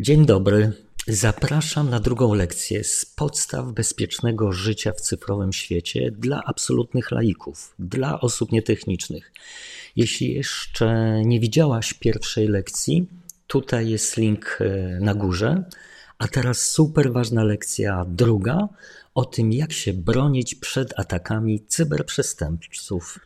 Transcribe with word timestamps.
Dzień 0.00 0.26
dobry. 0.26 0.72
Zapraszam 1.08 1.90
na 1.90 2.00
drugą 2.00 2.34
lekcję 2.34 2.84
z 2.84 3.06
podstaw 3.06 3.72
bezpiecznego 3.72 4.52
życia 4.52 4.92
w 4.92 5.00
cyfrowym 5.00 5.52
świecie 5.52 6.10
dla 6.10 6.42
absolutnych 6.46 7.10
laików, 7.10 7.74
dla 7.78 8.20
osób 8.20 8.52
nietechnicznych. 8.52 9.32
Jeśli 9.96 10.34
jeszcze 10.34 11.20
nie 11.24 11.40
widziałaś 11.40 11.94
pierwszej 11.94 12.48
lekcji, 12.48 13.06
tutaj 13.46 13.88
jest 13.88 14.16
link 14.16 14.58
e, 14.60 15.00
na 15.00 15.14
górze. 15.14 15.64
A 16.18 16.28
teraz 16.28 16.62
super 16.64 17.12
ważna 17.12 17.44
lekcja 17.44 18.04
druga 18.08 18.68
o 19.14 19.24
tym, 19.24 19.52
jak 19.52 19.72
się 19.72 19.92
bronić 19.92 20.54
przed 20.54 20.98
atakami 20.98 21.60
cyberprzestępców. 21.66 23.18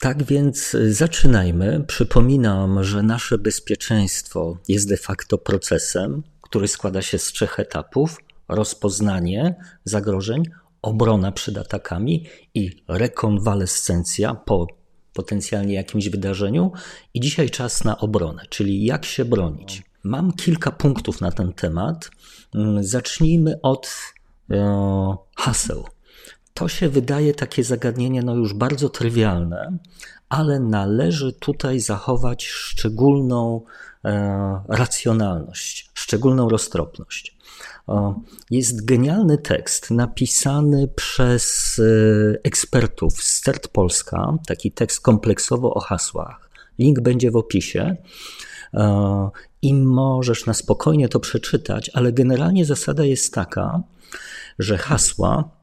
Tak 0.00 0.22
więc 0.22 0.76
zaczynajmy. 0.90 1.84
Przypominam, 1.86 2.84
że 2.84 3.02
nasze 3.02 3.38
bezpieczeństwo 3.38 4.58
jest 4.68 4.88
de 4.88 4.96
facto 4.96 5.38
procesem, 5.38 6.22
który 6.40 6.68
składa 6.68 7.02
się 7.02 7.18
z 7.18 7.26
trzech 7.32 7.60
etapów: 7.60 8.20
rozpoznanie 8.48 9.54
zagrożeń, 9.84 10.42
obrona 10.82 11.32
przed 11.32 11.58
atakami 11.58 12.26
i 12.54 12.82
rekonwalescencja 12.88 14.34
po 14.34 14.66
potencjalnie 15.12 15.74
jakimś 15.74 16.08
wydarzeniu. 16.08 16.72
I 17.14 17.20
dzisiaj 17.20 17.50
czas 17.50 17.84
na 17.84 17.98
obronę, 17.98 18.42
czyli 18.48 18.84
jak 18.84 19.04
się 19.04 19.24
bronić. 19.24 19.82
Mam 20.04 20.32
kilka 20.32 20.70
punktów 20.70 21.20
na 21.20 21.32
ten 21.32 21.52
temat. 21.52 22.10
Zacznijmy 22.80 23.60
od 23.62 23.90
e, 24.50 25.16
haseł. 25.36 25.84
To 26.56 26.68
się 26.68 26.88
wydaje 26.88 27.34
takie 27.34 27.64
zagadnienie 27.64 28.22
no 28.22 28.34
już 28.34 28.54
bardzo 28.54 28.88
trywialne, 28.88 29.78
ale 30.28 30.60
należy 30.60 31.32
tutaj 31.32 31.80
zachować 31.80 32.44
szczególną 32.44 33.64
e, 34.04 34.60
racjonalność, 34.68 35.90
szczególną 35.94 36.48
roztropność. 36.48 37.36
Jest 38.50 38.84
genialny 38.84 39.38
tekst 39.38 39.90
napisany 39.90 40.88
przez 40.88 41.76
e, 41.78 42.38
ekspertów 42.44 43.22
z 43.22 43.40
CERT 43.40 43.68
Polska, 43.68 44.34
taki 44.46 44.72
tekst 44.72 45.00
kompleksowo 45.00 45.74
o 45.74 45.80
hasłach. 45.80 46.50
Link 46.78 47.00
będzie 47.00 47.30
w 47.30 47.36
opisie 47.36 47.96
e, 48.74 49.30
i 49.62 49.74
możesz 49.74 50.46
na 50.46 50.54
spokojnie 50.54 51.08
to 51.08 51.20
przeczytać, 51.20 51.90
ale 51.94 52.12
generalnie 52.12 52.64
zasada 52.64 53.04
jest 53.04 53.34
taka, 53.34 53.82
że 54.58 54.78
hasła 54.78 55.55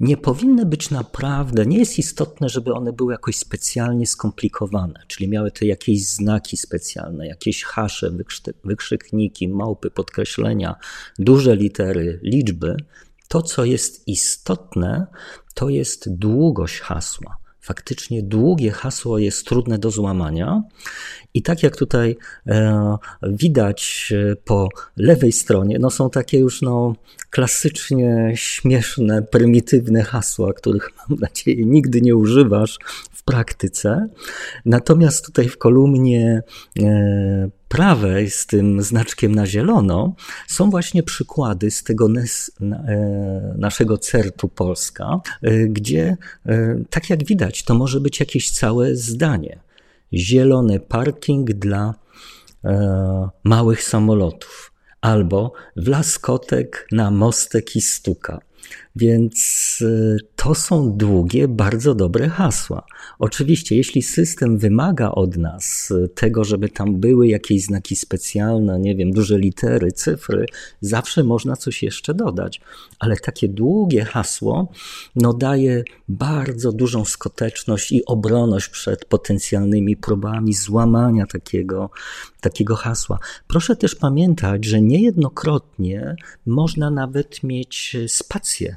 nie 0.00 0.16
powinny 0.16 0.66
być 0.66 0.90
naprawdę, 0.90 1.66
nie 1.66 1.78
jest 1.78 1.98
istotne, 1.98 2.48
żeby 2.48 2.72
one 2.72 2.92
były 2.92 3.12
jakoś 3.12 3.36
specjalnie 3.36 4.06
skomplikowane, 4.06 5.04
czyli 5.06 5.28
miały 5.28 5.50
te 5.50 5.66
jakieś 5.66 6.06
znaki 6.06 6.56
specjalne, 6.56 7.26
jakieś 7.26 7.64
hasze, 7.64 8.10
wykrzykniki, 8.64 9.48
małpy, 9.48 9.90
podkreślenia, 9.90 10.76
duże 11.18 11.56
litery, 11.56 12.20
liczby. 12.22 12.76
To, 13.28 13.42
co 13.42 13.64
jest 13.64 14.08
istotne, 14.08 15.06
to 15.54 15.68
jest 15.68 16.14
długość 16.14 16.80
hasła 16.80 17.41
faktycznie 17.62 18.22
długie 18.22 18.70
hasło 18.70 19.18
jest 19.18 19.46
trudne 19.46 19.78
do 19.78 19.90
złamania. 19.90 20.62
I 21.34 21.42
tak 21.42 21.62
jak 21.62 21.76
tutaj 21.76 22.16
e, 22.46 22.96
widać 23.22 24.12
e, 24.16 24.36
po 24.36 24.68
lewej 24.96 25.32
stronie, 25.32 25.78
no 25.78 25.90
są 25.90 26.10
takie 26.10 26.38
już 26.38 26.62
no, 26.62 26.94
klasycznie 27.30 28.32
śmieszne, 28.34 29.22
prymitywne 29.22 30.02
hasła, 30.02 30.52
których 30.52 30.90
mam 31.08 31.18
nadzieję 31.18 31.64
nigdy 31.66 32.00
nie 32.00 32.16
używasz 32.16 32.78
w 33.12 33.22
praktyce. 33.22 34.06
Natomiast 34.64 35.26
tutaj 35.26 35.48
w 35.48 35.58
kolumnie 35.58 36.42
e, 36.80 37.50
prawej 37.72 38.30
z 38.30 38.46
tym 38.46 38.82
znaczkiem 38.82 39.34
na 39.34 39.46
zielono 39.46 40.14
są 40.48 40.70
właśnie 40.70 41.02
przykłady 41.02 41.70
z 41.70 41.82
tego 41.82 42.08
e, 42.08 43.54
naszego 43.58 43.98
CERT-u 43.98 44.48
Polska, 44.48 45.20
e, 45.42 45.66
gdzie 45.66 46.16
tak 46.90 47.10
jak 47.10 47.24
widać, 47.24 47.62
to 47.62 47.74
może 47.74 48.00
być 48.00 48.20
jakieś 48.20 48.50
całe 48.50 48.96
zdanie. 48.96 49.58
Zielony 50.12 50.80
parking 50.80 51.52
dla 51.52 51.94
małych 53.44 53.82
samolotów 53.82 54.72
albo 55.00 55.52
wlaskotek 55.76 56.88
na 56.92 57.10
mostek 57.10 57.76
i 57.76 57.80
stuka. 57.80 58.40
Więc 58.96 59.78
y, 59.80 60.16
to 60.36 60.54
są 60.54 60.92
długie, 60.96 61.48
bardzo 61.48 61.94
dobre 61.94 62.28
hasła. 62.28 62.86
Oczywiście, 63.18 63.76
jeśli 63.76 64.02
system 64.02 64.58
wymaga 64.58 65.10
od 65.10 65.36
nas 65.36 65.90
y, 65.90 66.08
tego, 66.08 66.44
żeby 66.44 66.68
tam 66.68 67.00
były 67.00 67.28
jakieś 67.28 67.64
znaki 67.64 67.96
specjalne, 67.96 68.80
nie 68.80 68.96
wiem, 68.96 69.12
duże 69.12 69.38
litery, 69.38 69.92
cyfry, 69.92 70.46
zawsze 70.80 71.24
można 71.24 71.56
coś 71.56 71.82
jeszcze 71.82 72.14
dodać. 72.14 72.60
Ale 72.98 73.16
takie 73.16 73.48
długie 73.48 74.04
hasło 74.04 74.68
no, 75.16 75.32
daje 75.32 75.84
bardzo 76.08 76.72
dużą 76.72 77.04
skuteczność 77.04 77.92
i 77.92 78.04
obronność 78.04 78.68
przed 78.68 79.04
potencjalnymi 79.04 79.96
próbami 79.96 80.54
złamania 80.54 81.26
takiego, 81.26 81.90
takiego 82.40 82.76
hasła. 82.76 83.18
Proszę 83.48 83.76
też 83.76 83.94
pamiętać, 83.94 84.64
że 84.64 84.82
niejednokrotnie 84.82 86.16
można 86.46 86.90
nawet 86.90 87.42
mieć 87.42 87.96
spację 88.08 88.76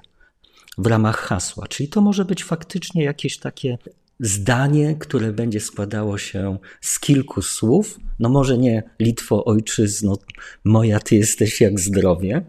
w 0.77 0.87
ramach 0.87 1.17
hasła. 1.17 1.67
Czyli 1.67 1.89
to 1.89 2.01
może 2.01 2.25
być 2.25 2.43
faktycznie 2.43 3.03
jakieś 3.03 3.37
takie 3.37 3.77
zdanie, 4.19 4.95
które 4.99 5.33
będzie 5.33 5.59
składało 5.59 6.17
się 6.17 6.57
z 6.81 6.99
kilku 6.99 7.41
słów. 7.41 7.99
No 8.19 8.29
może 8.29 8.57
nie 8.57 8.83
Litwo, 8.99 9.45
ojczyzno, 9.45 10.17
moja, 10.63 10.99
ty 10.99 11.15
jesteś 11.15 11.61
jak 11.61 11.79
zdrowie, 11.79 12.45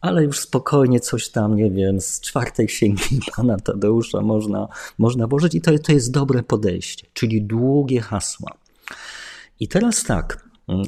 ale 0.00 0.24
już 0.24 0.38
spokojnie 0.38 1.00
coś 1.00 1.28
tam, 1.28 1.56
nie 1.56 1.70
wiem, 1.70 2.00
z 2.00 2.20
czwartej 2.20 2.66
księgi 2.66 3.20
pana 3.36 3.56
Tadeusza 3.56 4.20
można, 4.20 4.68
można 4.98 5.26
włożyć 5.26 5.54
i 5.54 5.60
to, 5.60 5.78
to 5.78 5.92
jest 5.92 6.10
dobre 6.10 6.42
podejście, 6.42 7.06
czyli 7.14 7.42
długie 7.42 8.00
hasła. 8.00 8.50
I 9.60 9.68
teraz 9.68 10.04
tak, 10.04 10.41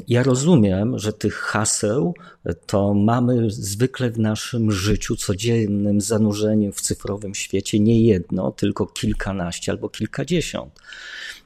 ja 0.09 0.23
rozumiem, 0.23 0.99
że 0.99 1.13
tych 1.13 1.35
haseł 1.35 2.15
to 2.67 2.95
mamy 2.95 3.51
zwykle 3.51 4.11
w 4.11 4.19
naszym 4.19 4.73
życiu 4.73 5.17
codziennym 5.17 6.01
zanurzeniem 6.01 6.73
w 6.73 6.81
cyfrowym 6.81 7.35
świecie 7.35 7.81
nie 7.81 8.01
jedno, 8.03 8.53
tylko 8.53 8.87
kilkanaście 8.87 9.73
albo 9.73 9.89
kilkadziesiąt. 9.89 10.81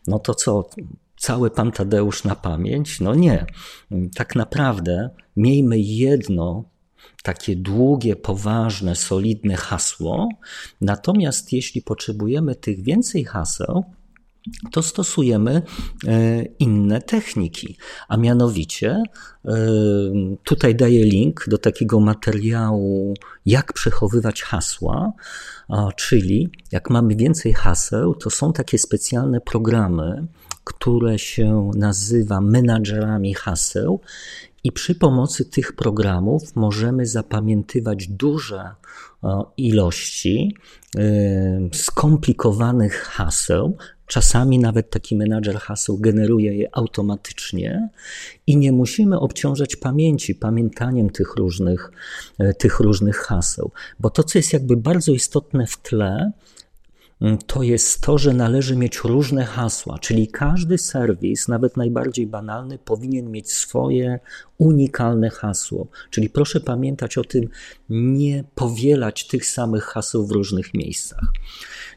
No 0.06 0.18
to 0.18 0.34
co, 0.34 0.70
cały 1.16 1.50
pan 1.50 1.72
Tadeusz 1.72 2.24
na 2.24 2.34
pamięć? 2.34 3.00
No 3.00 3.14
nie. 3.14 3.46
Tak 4.14 4.36
naprawdę 4.36 5.10
miejmy 5.36 5.78
jedno 5.78 6.64
takie 7.22 7.56
długie, 7.56 8.16
poważne, 8.16 8.96
solidne 8.96 9.56
hasło. 9.56 10.28
Natomiast 10.80 11.52
jeśli 11.52 11.82
potrzebujemy 11.82 12.54
tych 12.54 12.82
więcej 12.82 13.24
haseł, 13.24 13.84
to 14.72 14.82
stosujemy 14.82 15.62
e, 16.06 16.42
inne 16.58 17.02
techniki, 17.02 17.76
a 18.08 18.16
mianowicie 18.16 19.02
e, 19.44 19.56
tutaj 20.44 20.74
daję 20.74 21.04
link 21.04 21.44
do 21.48 21.58
takiego 21.58 22.00
materiału, 22.00 23.14
jak 23.46 23.72
przechowywać 23.72 24.42
hasła, 24.42 25.12
czyli 25.96 26.50
jak 26.72 26.90
mamy 26.90 27.16
więcej 27.16 27.52
haseł, 27.52 28.14
to 28.14 28.30
są 28.30 28.52
takie 28.52 28.78
specjalne 28.78 29.40
programy, 29.40 30.26
które 30.64 31.18
się 31.18 31.70
nazywa 31.76 32.40
menadżerami 32.40 33.34
haseł. 33.34 34.00
I 34.64 34.72
przy 34.72 34.94
pomocy 34.94 35.44
tych 35.44 35.72
programów 35.72 36.56
możemy 36.56 37.06
zapamiętywać 37.06 38.08
duże 38.08 38.70
ilości 39.56 40.56
e, 40.96 41.00
skomplikowanych 41.72 43.02
haseł, 43.02 43.76
Czasami 44.08 44.58
nawet 44.58 44.90
taki 44.90 45.16
menadżer 45.16 45.56
haseł 45.56 45.98
generuje 45.98 46.54
je 46.54 46.68
automatycznie 46.72 47.88
i 48.46 48.56
nie 48.56 48.72
musimy 48.72 49.20
obciążać 49.20 49.76
pamięci 49.76 50.34
pamiętaniem 50.34 51.10
tych 51.10 51.36
różnych, 51.36 51.90
e, 52.38 52.54
tych 52.54 52.80
różnych 52.80 53.16
haseł, 53.16 53.70
bo 54.00 54.10
to, 54.10 54.24
co 54.24 54.38
jest 54.38 54.52
jakby 54.52 54.76
bardzo 54.76 55.12
istotne 55.12 55.66
w 55.66 55.76
tle, 55.76 56.32
mm, 57.20 57.38
to 57.38 57.62
jest 57.62 58.00
to, 58.00 58.18
że 58.18 58.32
należy 58.32 58.76
mieć 58.76 58.98
różne 58.98 59.44
hasła, 59.44 59.98
czyli 59.98 60.28
każdy 60.28 60.78
serwis, 60.78 61.48
nawet 61.48 61.76
najbardziej 61.76 62.26
banalny, 62.26 62.78
powinien 62.78 63.30
mieć 63.30 63.52
swoje 63.52 64.20
unikalne 64.58 65.30
hasło. 65.30 65.88
Czyli 66.10 66.30
proszę 66.30 66.60
pamiętać 66.60 67.18
o 67.18 67.24
tym, 67.24 67.48
nie 67.88 68.44
powielać 68.54 69.26
tych 69.26 69.46
samych 69.46 69.84
haseł 69.84 70.26
w 70.26 70.30
różnych 70.30 70.74
miejscach. 70.74 71.32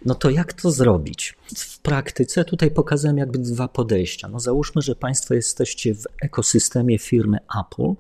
No 0.06 0.16
to 0.16 0.30
jak 0.30 0.54
to 0.54 0.72
zrobić? 0.72 1.38
W 1.56 1.80
praktyce 1.80 2.46
tutaj 2.46 2.72
pokazałem 2.72 3.18
jakby 3.18 3.40
dwa 3.40 3.68
podejścia. 3.68 4.28
No 4.28 4.40
załóżmy, 4.40 4.82
że 4.82 4.96
Państwo 4.96 5.34
jesteście 5.34 5.96
w 5.96 6.08
ekosystemie 6.22 7.00
firmy 7.00 7.38
Apple, 7.60 7.94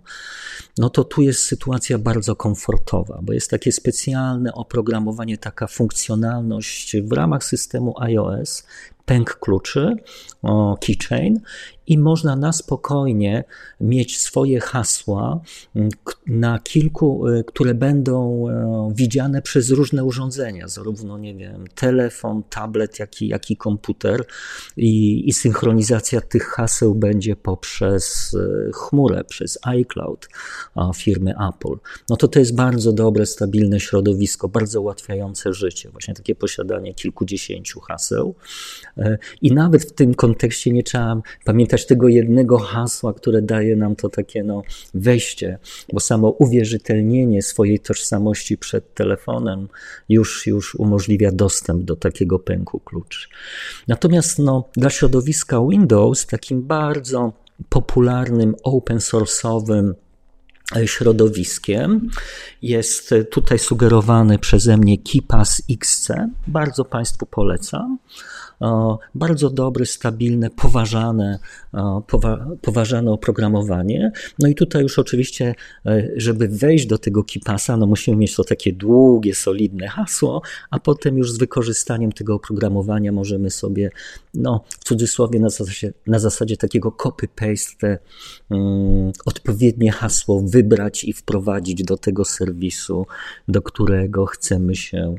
no 0.77 0.89
to 0.89 1.03
tu 1.03 1.21
jest 1.21 1.43
sytuacja 1.43 1.97
bardzo 1.97 2.35
komfortowa, 2.35 3.19
bo 3.21 3.33
jest 3.33 3.49
takie 3.49 3.71
specjalne 3.71 4.53
oprogramowanie, 4.53 5.37
taka 5.37 5.67
funkcjonalność 5.67 6.97
w 6.97 7.11
ramach 7.11 7.43
systemu 7.43 7.93
iOS, 8.01 8.63
pęk 9.11 9.39
kluczy, 9.39 9.95
keychain 10.81 11.39
i 11.87 11.97
można 11.97 12.35
na 12.35 12.53
spokojnie 12.53 13.43
mieć 13.81 14.19
swoje 14.19 14.59
hasła 14.59 15.41
na 16.27 16.59
kilku, 16.59 17.27
e, 17.27 17.43
które 17.43 17.73
będą 17.73 18.49
e, 18.49 18.91
widziane 18.95 19.41
przez 19.41 19.69
różne 19.69 20.03
urządzenia, 20.03 20.67
zarówno, 20.67 21.17
nie 21.17 21.35
wiem, 21.35 21.65
telefon, 21.75 22.43
tablet, 22.49 22.99
jak 22.99 23.21
i, 23.21 23.27
jak 23.27 23.51
i 23.51 23.57
komputer 23.57 24.25
i, 24.77 25.23
i 25.29 25.33
synchronizacja 25.33 26.21
tych 26.21 26.43
haseł 26.43 26.95
będzie 26.95 27.35
poprzez 27.35 28.35
e, 28.39 28.71
chmurę, 28.73 29.23
przez 29.23 29.59
iCloud 29.61 30.27
firmy 30.95 31.33
Apple. 31.49 31.75
No 32.09 32.17
to 32.17 32.27
to 32.27 32.39
jest 32.39 32.55
bardzo 32.55 32.93
dobre, 32.93 33.25
stabilne 33.25 33.79
środowisko, 33.79 34.47
bardzo 34.49 34.81
ułatwiające 34.81 35.53
życie, 35.53 35.89
właśnie 35.89 36.13
takie 36.13 36.35
posiadanie 36.35 36.93
kilkudziesięciu 36.93 37.79
haseł 37.79 38.35
i 39.41 39.51
nawet 39.51 39.83
w 39.83 39.91
tym 39.91 40.13
kontekście 40.13 40.71
nie 40.71 40.83
trzeba 40.83 41.21
pamiętać 41.45 41.85
tego 41.85 42.07
jednego 42.07 42.57
hasła, 42.57 43.13
które 43.13 43.41
daje 43.41 43.75
nam 43.75 43.95
to 43.95 44.09
takie 44.09 44.43
no, 44.43 44.63
wejście, 44.93 45.57
bo 45.93 45.99
samo 45.99 46.29
uwierzytelnienie 46.29 47.41
swojej 47.41 47.79
tożsamości 47.79 48.57
przed 48.57 48.93
telefonem 48.93 49.67
już, 50.09 50.47
już 50.47 50.75
umożliwia 50.75 51.31
dostęp 51.31 51.83
do 51.83 51.95
takiego 51.95 52.39
pęku 52.39 52.79
kluczy. 52.79 53.27
Natomiast 53.87 54.39
no, 54.39 54.69
dla 54.75 54.89
środowiska 54.89 55.61
Windows 55.69 56.25
takim 56.25 56.61
bardzo 56.61 57.33
popularnym 57.69 58.55
open 58.63 58.97
source'owym 58.97 59.93
środowiskiem. 60.85 62.09
Jest 62.61 63.13
tutaj 63.31 63.59
sugerowany 63.59 64.39
przeze 64.39 64.77
mnie 64.77 64.97
KeePass 64.97 65.61
XC. 65.71 66.11
Bardzo 66.47 66.85
Państwu 66.85 67.25
polecam 67.25 67.97
bardzo 69.15 69.49
dobre, 69.49 69.85
stabilne, 69.85 70.49
poważane, 70.49 71.39
poważane 72.61 73.11
oprogramowanie. 73.11 74.11
No 74.39 74.47
i 74.47 74.55
tutaj 74.55 74.81
już 74.83 74.99
oczywiście, 74.99 75.55
e, 75.85 76.07
żeby 76.15 76.47
wejść 76.47 76.85
do 76.85 76.97
tego 76.97 77.23
KeePassa, 77.23 77.77
no 77.77 77.85
musimy 77.85 78.17
mieć 78.17 78.35
to 78.35 78.43
takie 78.43 78.73
długie, 78.73 79.35
solidne 79.35 79.87
hasło, 79.87 80.41
a 80.69 80.79
potem 80.79 81.17
już 81.17 81.31
z 81.31 81.37
wykorzystaniem 81.37 82.11
tego 82.11 82.35
oprogramowania 82.35 83.11
możemy 83.11 83.49
sobie, 83.49 83.89
no 84.33 84.63
w 84.79 84.83
cudzysłowie 84.83 85.39
na 85.39 85.49
zasadzie, 85.49 85.93
na 86.07 86.19
zasadzie 86.19 86.57
takiego 86.57 86.91
copy-paste 86.91 87.97
um, 88.49 89.11
odpowiednie 89.25 89.91
hasło 89.91 90.41
wybrać 90.41 91.03
i 91.03 91.13
wprowadzić 91.13 91.83
do 91.83 91.97
tego 91.97 92.25
serwisu, 92.25 93.05
do 93.47 93.61
którego 93.61 94.25
chcemy 94.25 94.75
się 94.75 95.15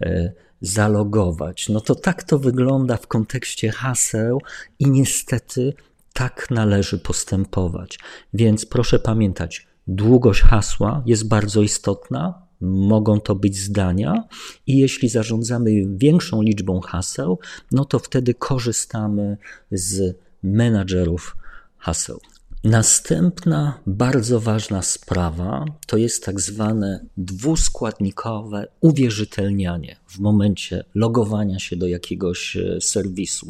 e, 0.00 0.32
zalogować. 0.62 1.68
No 1.68 1.80
to 1.80 1.94
tak 1.94 2.22
to 2.22 2.38
wygląda 2.38 2.96
w 2.96 3.06
kontekście 3.06 3.70
haseł 3.70 4.40
i 4.78 4.90
niestety 4.90 5.74
tak 6.12 6.46
należy 6.50 6.98
postępować. 6.98 7.98
Więc 8.34 8.66
proszę 8.66 8.98
pamiętać, 8.98 9.66
długość 9.86 10.42
hasła 10.42 11.02
jest 11.06 11.28
bardzo 11.28 11.62
istotna. 11.62 12.42
Mogą 12.64 13.20
to 13.20 13.34
być 13.34 13.58
zdania, 13.58 14.24
i 14.66 14.78
jeśli 14.78 15.08
zarządzamy 15.08 15.70
większą 15.96 16.42
liczbą 16.42 16.80
haseł, 16.80 17.38
no 17.72 17.84
to 17.84 17.98
wtedy 17.98 18.34
korzystamy 18.34 19.36
z 19.70 20.16
menadżerów 20.42 21.36
haseł. 21.78 22.20
Następna 22.64 23.78
bardzo 23.86 24.40
ważna 24.40 24.82
sprawa 24.82 25.64
to 25.86 25.96
jest 25.96 26.24
tak 26.24 26.40
zwane 26.40 27.06
dwuskładnikowe 27.16 28.66
uwierzytelnianie 28.80 29.96
w 30.06 30.18
momencie 30.18 30.84
logowania 30.94 31.58
się 31.58 31.76
do 31.76 31.86
jakiegoś 31.86 32.56
e, 32.56 32.80
serwisu. 32.80 33.48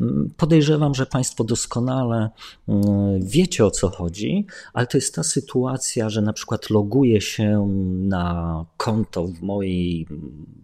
Mm, 0.00 0.30
podejrzewam, 0.36 0.94
że 0.94 1.06
Państwo 1.06 1.44
doskonale 1.44 2.30
mm, 2.68 2.84
wiecie 3.22 3.66
o 3.66 3.70
co 3.70 3.88
chodzi, 3.88 4.46
ale 4.72 4.86
to 4.86 4.98
jest 4.98 5.14
ta 5.14 5.22
sytuacja, 5.22 6.10
że 6.10 6.22
na 6.22 6.32
przykład 6.32 6.70
loguję 6.70 7.20
się 7.20 7.68
na 7.98 8.64
konto 8.76 9.26
w 9.26 9.42
mojej 9.42 10.06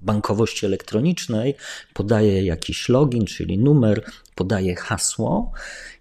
bankowości 0.02 0.66
elektronicznej, 0.66 1.54
podaję 1.94 2.44
jakiś 2.44 2.88
login, 2.88 3.24
czyli 3.24 3.58
numer, 3.58 4.04
podaję 4.34 4.76
hasło 4.76 5.52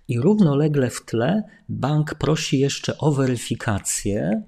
i 0.09 0.19
równolegle 0.19 0.89
w 0.89 1.05
tle 1.05 1.43
bank 1.69 2.15
prosi 2.15 2.59
jeszcze 2.59 2.97
o 2.97 3.11
weryfikację 3.11 4.43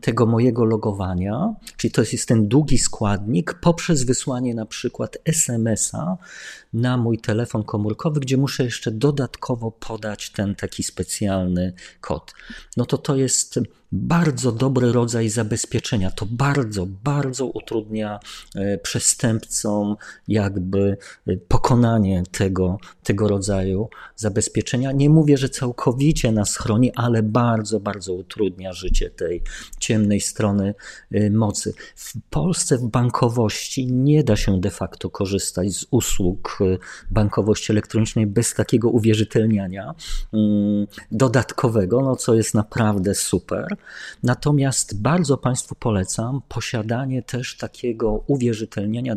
tego 0.00 0.26
mojego 0.26 0.64
logowania, 0.64 1.54
czyli 1.76 1.92
to 1.92 2.02
jest 2.12 2.28
ten 2.28 2.48
długi 2.48 2.78
składnik, 2.78 3.54
poprzez 3.54 4.04
wysłanie 4.04 4.54
na 4.54 4.66
przykład 4.66 5.18
SMS-a 5.24 6.16
na 6.72 6.96
mój 6.96 7.18
telefon 7.18 7.62
komórkowy, 7.62 8.20
gdzie 8.20 8.36
muszę 8.36 8.64
jeszcze 8.64 8.90
dodatkowo 8.90 9.70
podać 9.70 10.30
ten 10.30 10.54
taki 10.54 10.82
specjalny 10.82 11.72
kod. 12.00 12.34
No 12.76 12.86
to 12.86 12.98
to 12.98 13.16
jest 13.16 13.60
bardzo 13.92 14.52
dobry 14.52 14.92
rodzaj 14.92 15.28
zabezpieczenia. 15.28 16.10
To 16.10 16.26
bardzo, 16.30 16.86
bardzo 16.86 17.46
utrudnia 17.46 18.20
e, 18.54 18.78
przestępcom 18.78 19.96
jakby 20.28 20.96
e, 21.26 21.36
pokonanie 21.36 22.22
tego, 22.30 22.78
tego 23.02 23.28
rodzaju 23.28 23.88
zabezpieczenia. 24.16 24.92
Nie 24.92 25.10
mówię, 25.10 25.36
że 25.36 25.48
całkowicie 25.48 26.32
nas 26.32 26.56
chroni, 26.56 26.92
ale 26.94 27.22
bardzo, 27.22 27.80
bardzo 27.80 28.14
utrudnia 28.14 28.72
życie 28.72 29.10
tej 29.10 29.42
ciemnej 29.78 30.20
strony 30.20 30.74
e, 31.10 31.30
mocy. 31.30 31.74
W 31.96 32.12
Polsce 32.30 32.78
w 32.78 32.82
bankowości 32.82 33.92
nie 33.92 34.24
da 34.24 34.36
się 34.36 34.60
de 34.60 34.70
facto 34.70 35.10
korzystać 35.10 35.72
z 35.72 35.86
usług 35.90 36.58
bankowości 37.10 37.72
elektronicznej 37.72 38.26
bez 38.26 38.54
takiego 38.54 38.90
uwierzytelniania 38.90 39.94
mm, 40.32 40.86
dodatkowego, 41.10 42.00
no 42.00 42.16
co 42.16 42.34
jest 42.34 42.54
naprawdę 42.54 43.14
super. 43.14 43.76
Natomiast 44.22 45.00
bardzo 45.00 45.36
Państwu 45.38 45.74
polecam 45.74 46.42
posiadanie 46.48 47.22
też 47.22 47.56
takiego 47.56 48.24
uwierzytelniania 48.26 49.14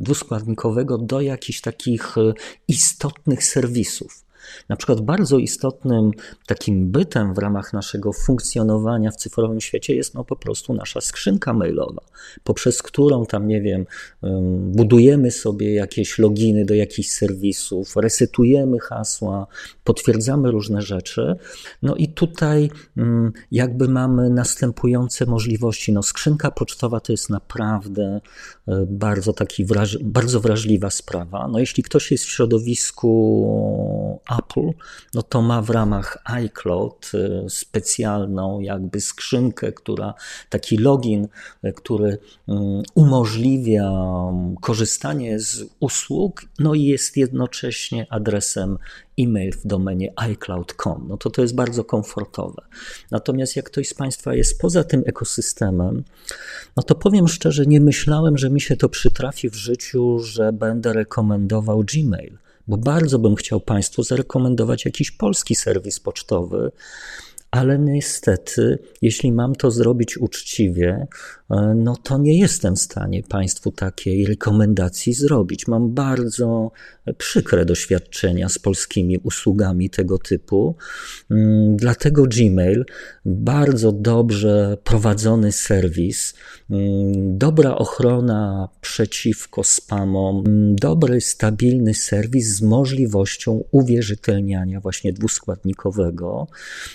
dwuskładnikowego 0.00 0.98
do 0.98 1.20
jakichś 1.20 1.60
takich 1.60 2.18
e, 2.18 2.32
istotnych 2.68 3.44
serwisów. 3.44 4.23
Na 4.68 4.76
przykład 4.76 5.00
bardzo 5.00 5.38
istotnym 5.38 6.10
takim 6.46 6.90
bytem 6.90 7.34
w 7.34 7.38
ramach 7.38 7.72
naszego 7.72 8.12
funkcjonowania 8.12 9.10
w 9.10 9.16
cyfrowym 9.16 9.60
świecie 9.60 9.94
jest 9.94 10.14
no 10.14 10.24
po 10.24 10.36
prostu 10.36 10.74
nasza 10.74 11.00
skrzynka 11.00 11.52
mailowa, 11.52 12.02
poprzez 12.44 12.82
którą 12.82 13.26
tam, 13.26 13.48
nie 13.48 13.60
wiem, 13.60 13.86
budujemy 14.72 15.30
sobie 15.30 15.74
jakieś 15.74 16.18
loginy 16.18 16.64
do 16.64 16.74
jakichś 16.74 17.08
serwisów, 17.08 17.96
resetujemy 17.96 18.78
hasła, 18.80 19.46
potwierdzamy 19.84 20.50
różne 20.50 20.82
rzeczy. 20.82 21.36
No 21.82 21.96
i 21.96 22.08
tutaj 22.08 22.70
jakby 23.50 23.88
mamy 23.88 24.30
następujące 24.30 25.26
możliwości. 25.26 25.92
No 25.92 26.02
skrzynka 26.02 26.50
pocztowa 26.50 27.00
to 27.00 27.12
jest 27.12 27.30
naprawdę 27.30 28.20
e, 28.68 28.86
bardzo 28.88 29.32
taki 29.32 29.64
wraż 29.64 29.98
bardzo 30.02 30.40
wrażliwa 30.40 30.90
sprawa. 30.90 31.48
No 31.48 31.58
jeśli 31.58 31.82
ktoś 31.82 32.10
jest 32.10 32.24
w 32.24 32.30
środowisku 32.30 34.20
Apple, 34.38 34.70
no 35.14 35.22
to 35.22 35.42
ma 35.42 35.62
w 35.62 35.70
ramach 35.70 36.18
iCloud 36.24 37.10
y, 37.14 37.50
specjalną 37.50 38.60
jakby 38.60 39.00
skrzynkę, 39.00 39.72
która 39.72 40.14
taki 40.48 40.76
login, 40.76 41.28
y, 41.64 41.72
który 41.72 42.08
y, 42.08 42.18
umożliwia 42.94 43.92
korzystanie 44.60 45.40
z 45.40 45.64
usług, 45.80 46.42
no 46.58 46.74
i 46.74 46.82
jest 46.82 47.16
jednocześnie 47.16 48.06
adresem 48.10 48.78
e-mail 49.18 49.52
w 49.52 49.66
domenie 49.66 50.12
iCloud.com. 50.16 51.06
No 51.08 51.16
to 51.16 51.30
to 51.30 51.42
jest 51.42 51.54
bardzo 51.54 51.84
komfortowe. 51.84 52.62
Natomiast 53.10 53.56
jak 53.56 53.64
ktoś 53.64 53.88
z 53.88 53.94
Państwa 53.94 54.34
jest 54.34 54.60
poza 54.60 54.84
tym 54.84 55.02
ekosystemem, 55.06 56.04
no 56.76 56.82
to 56.82 56.94
powiem 56.94 57.28
szczerze, 57.28 57.66
nie 57.66 57.80
myślałem, 57.80 58.38
że 58.38 58.50
mi 58.50 58.60
się 58.60 58.76
to 58.76 58.88
przytrafi 58.88 59.50
w 59.50 59.54
życiu, 59.54 60.18
że 60.18 60.52
będę 60.52 60.92
rekomendował 60.92 61.84
Gmail 61.84 62.43
bo 62.68 62.76
bardzo 62.76 63.18
bym 63.18 63.34
chciał 63.34 63.60
Państwu 63.60 64.02
zarekomendować 64.02 64.84
jakiś 64.84 65.10
polski 65.10 65.54
serwis 65.54 66.00
pocztowy, 66.00 66.70
ale 67.50 67.78
niestety, 67.78 68.78
jeśli 69.02 69.32
mam 69.32 69.54
to 69.54 69.70
zrobić 69.70 70.18
uczciwie, 70.18 71.06
no 71.74 71.96
to 71.96 72.18
nie 72.18 72.38
jestem 72.38 72.76
w 72.76 72.80
stanie 72.80 73.22
Państwu 73.22 73.72
takiej 73.72 74.26
rekomendacji 74.26 75.14
zrobić. 75.14 75.68
Mam 75.68 75.94
bardzo 75.94 76.70
przykre 77.18 77.64
doświadczenia 77.64 78.48
z 78.48 78.58
polskimi 78.58 79.18
usługami 79.18 79.90
tego 79.90 80.18
typu. 80.18 80.76
Mm, 81.30 81.76
dlatego 81.76 82.24
Gmail, 82.26 82.84
bardzo 83.24 83.92
dobrze 83.92 84.78
prowadzony 84.84 85.52
serwis, 85.52 86.34
mm, 86.70 87.38
dobra 87.38 87.74
ochrona 87.76 88.68
przeciwko 88.80 89.64
spamom, 89.64 90.44
mm, 90.46 90.76
dobry, 90.76 91.20
stabilny 91.20 91.94
serwis 91.94 92.46
z 92.46 92.62
możliwością 92.62 93.64
uwierzytelniania 93.70 94.80
właśnie 94.80 95.12
dwuskładnikowego. 95.12 96.46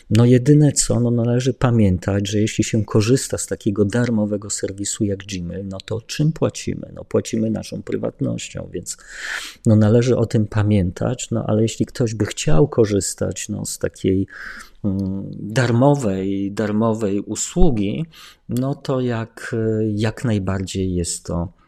No 0.10 0.26
Jedyne 0.26 0.72
co, 0.72 1.00
no 1.00 1.12
należy 1.12 1.54
pamiętać, 1.54 2.28
że 2.28 2.40
jeśli 2.40 2.64
się 2.64 2.86
korzysta 2.86 3.38
z 3.38 3.48
takiego 3.48 3.86
darmowego 3.86 4.39
serwisu 4.50 5.04
jak 5.04 5.20
Gmail, 5.20 5.68
no 5.68 5.78
to 5.86 6.02
czym 6.02 6.32
płacimy? 6.32 6.92
No 6.94 7.04
płacimy 7.04 7.50
naszą 7.50 7.82
prywatnością, 7.82 8.70
więc 8.74 8.98
no 9.66 9.76
należy 9.76 10.18
o 10.18 10.26
tym 10.26 10.48
pamiętać, 10.48 11.32
no 11.32 11.44
ale 11.48 11.62
jeśli 11.62 11.86
ktoś 11.86 12.14
by 12.14 12.26
chciał 12.26 12.68
korzystać 12.68 13.50
no, 13.50 13.66
z 13.66 13.78
takiej 13.78 14.28
mm, 14.84 15.32
darmowej, 15.40 16.52
darmowej 16.52 17.20
usługi, 17.20 18.06
no 18.50 18.76
to 18.76 19.02
jak, 19.02 19.56
jak 19.96 20.26
najbardziej 20.26 20.96
jest 20.96 21.26
to 21.26 21.60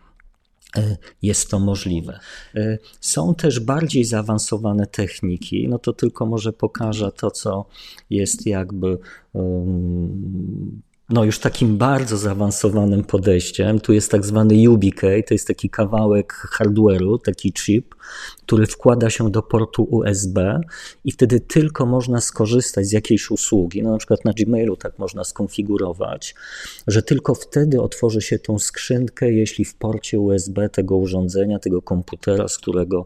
E, 0.77 0.97
jest 1.21 1.49
to 1.49 1.59
możliwe. 1.59 2.19
E, 2.55 2.77
są 3.01 3.35
też 3.35 3.59
bardziej 3.59 4.03
zaawansowane 4.05 4.87
techniki, 4.87 5.67
no 5.67 5.79
to 5.79 5.93
tylko 5.93 6.25
może 6.25 6.53
pokażę 6.53 7.11
to, 7.11 7.31
co 7.31 7.65
jest 8.09 8.45
jakby 8.45 8.97
no 11.11 11.23
już 11.23 11.39
takim 11.39 11.77
bardzo 11.77 12.17
zaawansowanym 12.17 13.03
podejściem. 13.03 13.79
Tu 13.79 13.93
jest 13.93 14.11
tak 14.11 14.25
zwany 14.25 14.69
UBK, 14.69 15.01
to 15.27 15.33
jest 15.33 15.47
taki 15.47 15.69
kawałek 15.69 16.47
hardware'u, 16.57 17.21
taki 17.21 17.53
chip, 17.53 17.95
który 18.45 18.67
wkłada 18.67 19.09
się 19.09 19.31
do 19.31 19.41
portu 19.41 19.83
USB 19.83 20.61
i 21.05 21.11
wtedy 21.11 21.39
tylko 21.39 21.85
można 21.85 22.21
skorzystać 22.21 22.85
z 22.85 22.91
jakiejś 22.91 23.31
usługi, 23.31 23.83
no 23.83 23.91
na 23.91 23.97
przykład 23.97 24.25
na 24.25 24.33
Gmailu 24.33 24.75
tak 24.75 24.99
można 24.99 25.23
skonfigurować, 25.23 26.35
że 26.87 27.03
tylko 27.03 27.35
wtedy 27.35 27.81
otworzy 27.81 28.21
się 28.21 28.39
tą 28.39 28.59
skrzynkę, 28.59 29.31
jeśli 29.31 29.65
w 29.65 29.75
porcie 29.75 30.19
USB 30.19 30.69
tego 30.69 30.97
urządzenia, 30.97 31.59
tego 31.59 31.81
komputera, 31.81 32.47
z 32.47 32.57
którego 32.57 33.05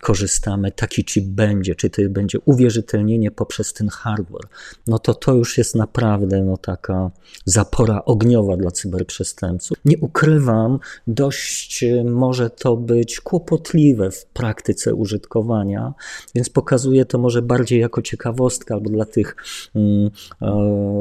korzystamy, 0.00 0.72
taki 0.72 1.04
chip 1.04 1.24
będzie, 1.24 1.74
czy 1.74 1.90
to 1.90 2.02
będzie 2.08 2.38
uwierzytelnienie 2.40 3.30
poprzez 3.30 3.72
ten 3.72 3.88
hardware. 3.88 4.48
No 4.86 4.98
to 4.98 5.14
to 5.14 5.34
już 5.34 5.58
jest 5.58 5.74
naprawdę 5.74 6.42
no 6.42 6.56
taka 6.56 7.10
zapora 7.44 8.04
ogniowa 8.04 8.56
dla 8.56 8.70
cyberprzestępców. 8.70 9.78
Nie 9.84 9.98
ukrywam, 9.98 10.78
dość 11.06 11.82
e, 11.82 12.04
może 12.04 12.50
to 12.50 12.76
być 12.76 13.20
kłopotliwe 13.20 14.10
w 14.10 14.26
praktyce 14.26 14.94
użytkowania, 14.94 15.92
więc 16.34 16.50
pokazuję 16.50 17.04
to 17.04 17.18
może 17.18 17.42
bardziej 17.42 17.80
jako 17.80 18.02
ciekawostkę 18.02 18.74
albo 18.74 18.90
dla 18.90 19.04
tych, 19.04 19.36
mm, 19.74 20.10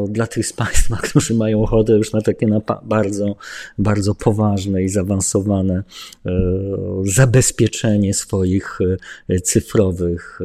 dla 0.10 0.28
tych 0.28 0.48
z 0.48 0.54
Państwa, 0.54 0.96
którzy 1.10 1.34
mają 1.34 1.64
ochotę 1.64 1.94
już 1.94 2.14
na 2.14 2.22
takie 2.22 2.48
bardzo, 2.84 3.36
bardzo 3.78 4.16
poważne 4.16 4.84
i 4.84 4.90
zaawansowane 4.90 5.84
e, 6.26 6.32
zabezpieczenie 7.04 8.14
swoich 8.14 8.80
e, 9.30 9.40
cyfrowych 9.40 10.40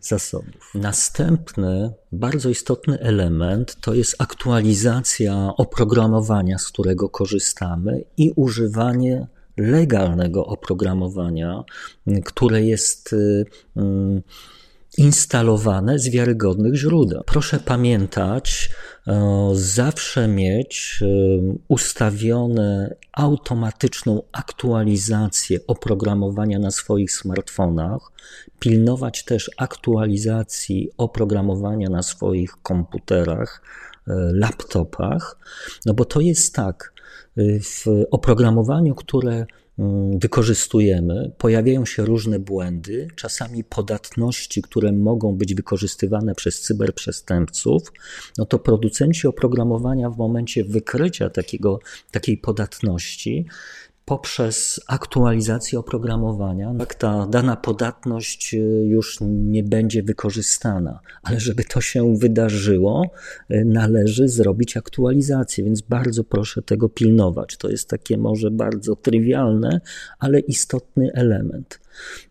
zasobów. 0.00 0.70
Następny 0.74 1.92
bardzo 2.12 2.48
istotny 2.48 3.00
element 3.00 3.76
to 3.80 3.94
jest 3.94 4.16
aktualizacja 4.18 5.39
oprogramowania, 5.56 6.58
z 6.58 6.68
którego 6.68 7.08
korzystamy 7.08 8.04
i 8.16 8.32
używanie 8.36 9.26
legalnego 9.56 10.46
oprogramowania, 10.46 11.64
które 12.24 12.62
jest 12.62 13.12
y, 13.12 13.44
y, 13.76 14.22
instalowane 14.98 15.98
z 15.98 16.08
wiarygodnych 16.08 16.74
źródeł. 16.74 17.22
Proszę 17.26 17.58
pamiętać, 17.58 18.70
e, 19.06 19.50
zawsze 19.54 20.28
mieć 20.28 21.00
e, 21.02 21.06
ustawione 21.68 22.96
automatyczną 23.12 24.22
aktualizację 24.32 25.58
oprogramowania 25.66 26.58
na 26.58 26.70
swoich 26.70 27.12
smartfonach, 27.12 28.12
pilnować 28.58 29.24
też 29.24 29.50
aktualizacji 29.56 30.90
oprogramowania 30.96 31.88
na 31.88 32.02
swoich 32.02 32.52
komputerach, 32.62 33.62
laptopach, 34.32 35.36
no 35.86 35.94
bo 35.94 36.04
to 36.04 36.20
jest 36.20 36.54
tak, 36.54 36.92
w 37.62 38.04
oprogramowaniu, 38.10 38.94
które 38.94 39.46
mm, 39.78 40.18
wykorzystujemy, 40.18 41.32
pojawiają 41.38 41.86
się 41.86 42.04
różne 42.04 42.38
błędy, 42.38 43.08
czasami 43.16 43.64
podatności, 43.64 44.62
które 44.62 44.92
mogą 44.92 45.36
być 45.36 45.54
wykorzystywane 45.54 46.34
przez 46.34 46.60
cyberprzestępców, 46.60 47.92
no 48.38 48.44
to 48.44 48.58
producenci 48.58 49.26
oprogramowania 49.26 50.10
w 50.10 50.16
momencie 50.16 50.64
wykrycia 50.64 51.30
takiego, 51.30 51.80
takiej 52.10 52.38
podatności 52.38 53.46
poprzez 54.10 54.80
aktualizację 54.86 55.78
oprogramowania, 55.78 56.74
tak 56.78 56.94
ta 56.94 57.26
dana 57.26 57.56
podatność 57.56 58.54
y, 58.54 58.58
już 58.86 59.18
nie 59.20 59.62
będzie 59.62 60.02
wykorzystana, 60.02 61.00
ale 61.22 61.40
żeby 61.40 61.64
to 61.64 61.80
się 61.80 62.16
wydarzyło, 62.16 63.10
y, 63.50 63.64
należy 63.64 64.28
zrobić 64.28 64.76
aktualizację, 64.76 65.64
więc 65.64 65.80
bardzo 65.80 66.24
proszę 66.24 66.62
tego 66.62 66.88
pilnować. 66.88 67.56
To 67.56 67.68
jest 67.68 67.88
takie 67.88 68.18
może 68.18 68.50
bardzo 68.50 68.96
trywialne, 68.96 69.80
ale 70.18 70.40
istotny 70.40 71.12
element. 71.14 71.79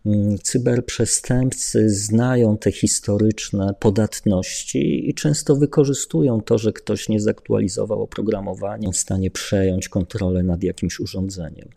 Mm, 0.06 0.38
cyberprzestępcy 0.38 1.90
znają 1.90 2.58
te 2.58 2.72
historyczne 2.72 3.74
podatności 3.80 5.10
i 5.10 5.14
często 5.14 5.56
wykorzystują 5.56 6.40
to, 6.40 6.58
że 6.58 6.72
ktoś 6.72 7.08
nie 7.08 7.20
zaktualizował 7.20 8.02
oprogramowania, 8.02 8.90
w 8.90 8.96
stanie 8.96 9.30
przejąć 9.30 9.88
kontrolę 9.88 10.42
nad 10.42 10.62
jakimś 10.62 11.00
urządzeniem. 11.00 11.68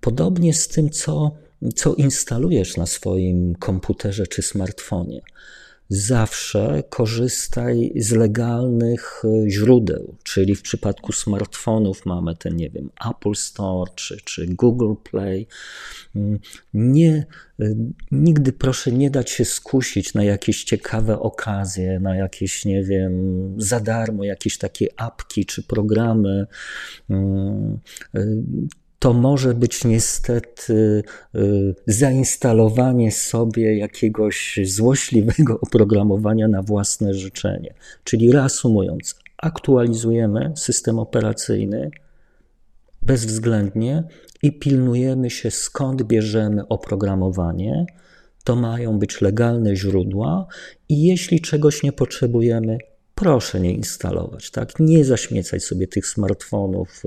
Podobnie 0.00 0.54
z 0.54 0.68
tym, 0.68 0.90
co, 0.90 1.36
co 1.74 1.94
instalujesz 1.94 2.76
na 2.76 2.86
swoim 2.86 3.54
komputerze 3.54 4.26
czy 4.26 4.42
smartfonie 4.42 5.22
zawsze 5.88 6.82
korzystaj 6.88 7.92
z 7.96 8.12
legalnych 8.12 9.22
e, 9.24 9.50
źródeł, 9.50 10.14
czyli 10.22 10.54
w 10.54 10.62
przypadku 10.62 11.12
smartfonów 11.12 12.06
mamy 12.06 12.36
ten, 12.36 12.56
nie 12.56 12.70
wiem, 12.70 12.90
Apple 13.10 13.34
Store 13.34 13.90
czy, 13.94 14.16
czy 14.24 14.46
Google 14.46 14.94
Play. 15.10 15.46
Mm, 16.16 16.38
nie, 16.74 17.26
e, 17.60 17.64
nigdy 18.10 18.52
proszę 18.52 18.92
nie 18.92 19.10
dać 19.10 19.30
się 19.30 19.44
skusić 19.44 20.14
na 20.14 20.24
jakieś 20.24 20.64
ciekawe 20.64 21.18
okazje, 21.18 22.00
na 22.00 22.16
jakieś, 22.16 22.64
nie 22.64 22.84
wiem, 22.84 23.54
za 23.58 23.80
darmo, 23.80 24.24
jakieś 24.24 24.58
takie 24.58 24.88
apki 24.96 25.46
czy 25.46 25.62
programy 25.62 26.46
mm, 27.10 27.78
e, 28.14 28.26
to 28.98 29.12
może 29.12 29.54
być 29.54 29.84
niestety 29.84 31.02
y, 31.34 31.74
zainstalowanie 31.86 33.12
sobie 33.12 33.78
jakiegoś 33.78 34.60
złośliwego 34.64 35.60
oprogramowania 35.66 36.48
na 36.48 36.62
własne 36.62 37.14
życzenie. 37.14 37.74
Czyli 38.04 38.32
reasumując, 38.32 39.14
aktualizujemy 39.38 40.52
system 40.56 40.98
operacyjny 40.98 41.90
bezwzględnie 43.02 44.04
i 44.42 44.58
pilnujemy 44.58 45.30
się, 45.30 45.50
skąd 45.50 46.02
bierzemy 46.02 46.68
oprogramowanie. 46.68 47.86
To 48.44 48.56
mają 48.56 48.98
być 48.98 49.20
legalne 49.20 49.76
źródła, 49.76 50.46
i 50.88 51.02
jeśli 51.02 51.40
czegoś 51.40 51.82
nie 51.82 51.92
potrzebujemy, 51.92 52.78
proszę 53.14 53.60
nie 53.60 53.72
instalować, 53.72 54.50
tak? 54.50 54.80
Nie 54.80 55.04
zaśmiecać 55.04 55.64
sobie 55.64 55.86
tych 55.86 56.06
smartfonów 56.06 57.02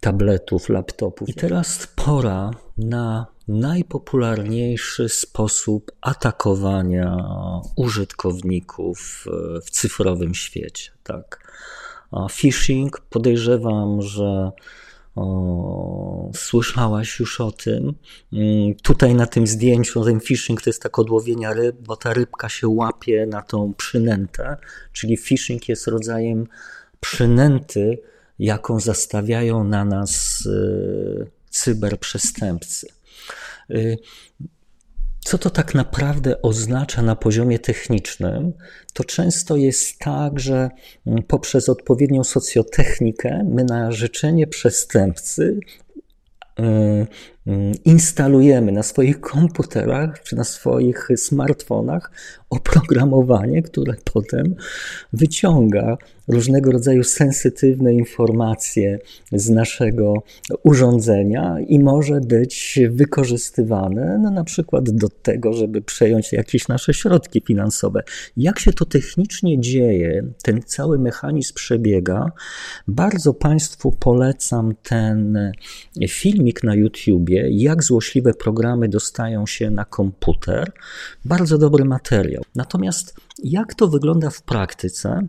tabletów, 0.00 0.68
laptopów. 0.68 1.28
I 1.28 1.34
teraz 1.34 1.88
pora 1.96 2.50
na 2.78 3.26
najpopularniejszy 3.48 5.08
sposób 5.08 5.92
atakowania 6.00 7.16
użytkowników 7.76 9.26
w 9.66 9.70
cyfrowym 9.70 10.34
świecie. 10.34 10.90
Tak. 11.02 11.52
Phishing, 12.30 13.00
podejrzewam, 13.00 14.02
że 14.02 14.52
o, 15.16 16.30
słyszałaś 16.34 17.20
już 17.20 17.40
o 17.40 17.52
tym. 17.52 17.94
Mm, 18.32 18.74
tutaj 18.82 19.14
na 19.14 19.26
tym 19.26 19.46
zdjęciu, 19.46 20.04
ten 20.04 20.20
phishing 20.20 20.62
to 20.62 20.70
jest 20.70 20.82
tak 20.82 20.98
odłowienia 20.98 21.52
ryb, 21.52 21.76
bo 21.80 21.96
ta 21.96 22.12
rybka 22.12 22.48
się 22.48 22.68
łapie 22.68 23.26
na 23.26 23.42
tą 23.42 23.74
przynętę, 23.74 24.56
czyli 24.92 25.16
phishing 25.16 25.68
jest 25.68 25.86
rodzajem 25.86 26.46
przynęty, 27.00 27.98
jaką 28.38 28.80
zastawiają 28.80 29.64
na 29.64 29.84
nas 29.84 30.46
y, 30.46 31.30
cyberprzestępcy. 31.50 32.86
Y, 33.70 33.98
co 35.20 35.38
to 35.38 35.50
tak 35.50 35.74
naprawdę 35.74 36.42
oznacza 36.42 37.02
na 37.02 37.16
poziomie 37.16 37.58
technicznym? 37.58 38.52
To 38.92 39.04
często 39.04 39.56
jest 39.56 39.98
tak, 39.98 40.40
że 40.40 40.70
mm, 41.06 41.22
poprzez 41.22 41.68
odpowiednią 41.68 42.24
socjotechnikę 42.24 43.44
my 43.50 43.64
na 43.64 43.92
życzenie 43.92 44.46
przestępcy 44.46 45.60
y, 46.60 47.06
instalujemy 47.84 48.72
na 48.72 48.82
swoich 48.82 49.20
komputerach 49.20 50.22
czy 50.22 50.36
na 50.36 50.44
swoich 50.44 51.08
smartfonach 51.16 52.10
oprogramowanie, 52.50 53.62
które 53.62 53.94
potem 54.12 54.54
wyciąga 55.12 55.96
różnego 56.28 56.70
rodzaju 56.70 57.04
sensytywne 57.04 57.94
informacje 57.94 58.98
z 59.32 59.50
naszego 59.50 60.14
urządzenia 60.62 61.56
i 61.68 61.78
może 61.78 62.20
być 62.20 62.78
wykorzystywane 62.90 64.18
no, 64.18 64.30
na 64.30 64.44
przykład 64.44 64.90
do 64.90 65.08
tego, 65.08 65.52
żeby 65.52 65.82
przejąć 65.82 66.32
jakieś 66.32 66.68
nasze 66.68 66.94
środki 66.94 67.42
finansowe. 67.46 68.02
Jak 68.36 68.58
się 68.58 68.72
to 68.72 68.84
technicznie 68.84 69.60
dzieje, 69.60 70.26
ten 70.42 70.62
cały 70.62 70.98
mechanizm 70.98 71.54
przebiega, 71.54 72.32
bardzo 72.88 73.34
Państwu 73.34 73.92
polecam 73.92 74.74
ten 74.82 75.38
filmik 76.08 76.64
na 76.64 76.74
YouTubie, 76.74 77.35
jak 77.50 77.84
złośliwe 77.84 78.34
programy 78.34 78.88
dostają 78.88 79.46
się 79.46 79.70
na 79.70 79.84
komputer. 79.84 80.72
Bardzo 81.24 81.58
dobry 81.58 81.84
materiał. 81.84 82.42
Natomiast 82.54 83.16
jak 83.44 83.74
to 83.74 83.88
wygląda 83.88 84.30
w 84.30 84.42
praktyce? 84.42 85.26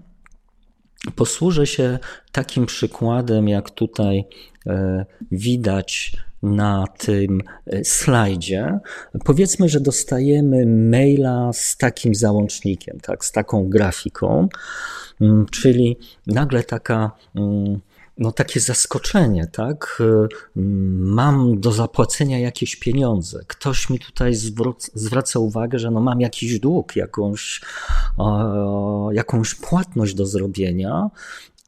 Posłużę 1.15 1.67
się 1.67 1.99
takim 2.31 2.65
przykładem, 2.65 3.47
jak 3.47 3.69
tutaj 3.69 4.23
e, 4.67 5.05
widać 5.31 6.17
na 6.43 6.85
tym 6.97 7.41
e, 7.65 7.83
slajdzie. 7.83 8.79
Powiedzmy, 9.25 9.69
że 9.69 9.79
dostajemy 9.79 10.65
maila 10.65 11.53
z 11.53 11.77
takim 11.77 12.15
załącznikiem, 12.15 12.99
tak, 12.99 13.25
z 13.25 13.31
taką 13.31 13.69
grafiką, 13.69 14.47
mm, 15.21 15.45
czyli 15.51 15.97
nagle 16.27 16.63
taka 16.63 17.11
mm, 17.35 17.79
no, 18.17 18.31
takie 18.31 18.59
zaskoczenie, 18.59 19.47
tak? 19.51 20.03
Mam 20.95 21.59
do 21.59 21.71
zapłacenia 21.71 22.39
jakieś 22.39 22.75
pieniądze. 22.75 23.39
Ktoś 23.47 23.89
mi 23.89 23.99
tutaj 23.99 24.35
zwraca 24.93 25.39
uwagę, 25.39 25.79
że 25.79 25.91
no 25.91 26.01
mam 26.01 26.21
jakiś 26.21 26.59
dług, 26.59 26.95
jakąś, 26.95 27.61
jakąś 29.11 29.55
płatność 29.55 30.13
do 30.13 30.25
zrobienia. 30.25 31.09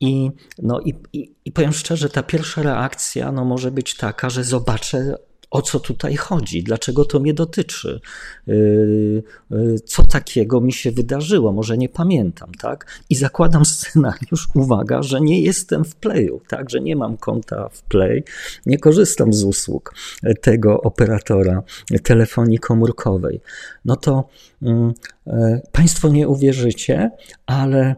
I, 0.01 0.31
no, 0.59 0.79
i, 0.79 0.93
i, 1.13 1.31
i 1.45 1.51
powiem 1.51 1.73
szczerze, 1.73 2.09
ta 2.09 2.23
pierwsza 2.23 2.61
reakcja 2.61 3.31
no, 3.31 3.45
może 3.45 3.71
być 3.71 3.97
taka, 3.97 4.29
że 4.29 4.43
zobaczę 4.43 5.17
o 5.51 5.61
co 5.61 5.79
tutaj 5.79 6.15
chodzi, 6.15 6.63
dlaczego 6.63 7.05
to 7.05 7.19
mnie 7.19 7.33
dotyczy, 7.33 7.99
yy, 8.47 9.23
yy, 9.51 9.79
co 9.79 10.03
takiego 10.03 10.61
mi 10.61 10.73
się 10.73 10.91
wydarzyło, 10.91 11.51
może 11.51 11.77
nie 11.77 11.89
pamiętam, 11.89 12.51
tak? 12.61 13.01
I 13.09 13.15
zakładam 13.15 13.65
scenariusz, 13.65 14.47
uwaga, 14.55 15.03
że 15.03 15.21
nie 15.21 15.41
jestem 15.41 15.85
w 15.85 15.95
Playu, 15.95 16.41
tak? 16.47 16.69
Że 16.69 16.79
nie 16.79 16.95
mam 16.95 17.17
konta 17.17 17.69
w 17.69 17.83
Play, 17.83 18.23
nie 18.65 18.77
korzystam 18.77 19.33
z 19.33 19.43
usług 19.43 19.93
tego 20.41 20.81
operatora 20.81 21.63
telefonii 22.03 22.59
komórkowej. 22.59 23.41
No 23.85 23.95
to 23.95 24.29
mm, 24.61 24.93
e, 25.27 25.61
Państwo 25.71 26.09
nie 26.09 26.27
uwierzycie, 26.27 27.11
ale 27.45 27.95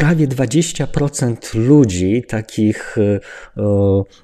prawie 0.00 0.28
20% 0.28 1.54
ludzi, 1.54 2.24
takich 2.28 2.98
e, 2.98 3.20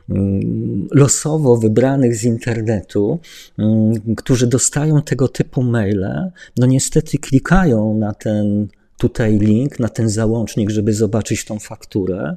mm, 0.08 0.88
losowo 0.92 1.56
wybranych 1.56 2.16
z 2.16 2.24
internetu, 2.24 3.20
mm, 3.58 4.14
którzy 4.16 4.46
dostają 4.46 5.02
tego 5.02 5.28
typu 5.28 5.62
maile, 5.62 6.30
no 6.56 6.66
niestety 6.66 7.18
klikają 7.18 7.98
na 7.98 8.14
ten 8.14 8.68
tutaj 8.98 9.38
link, 9.38 9.78
na 9.78 9.88
ten 9.88 10.08
załącznik, 10.08 10.70
żeby 10.70 10.92
zobaczyć 10.92 11.44
tą 11.44 11.58
fakturę. 11.58 12.36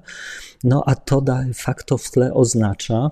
No 0.64 0.84
a 0.86 0.96
to 0.96 1.22
de 1.22 1.46
facto 1.56 1.98
w 1.98 2.12
tle 2.12 2.34
oznacza 2.34 3.12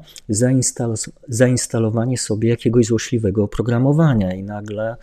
zainstalowanie 1.30 2.18
sobie 2.18 2.50
jakiegoś 2.50 2.86
złośliwego 2.86 3.44
oprogramowania 3.44 4.34
i 4.34 4.44
nagle 4.44 4.96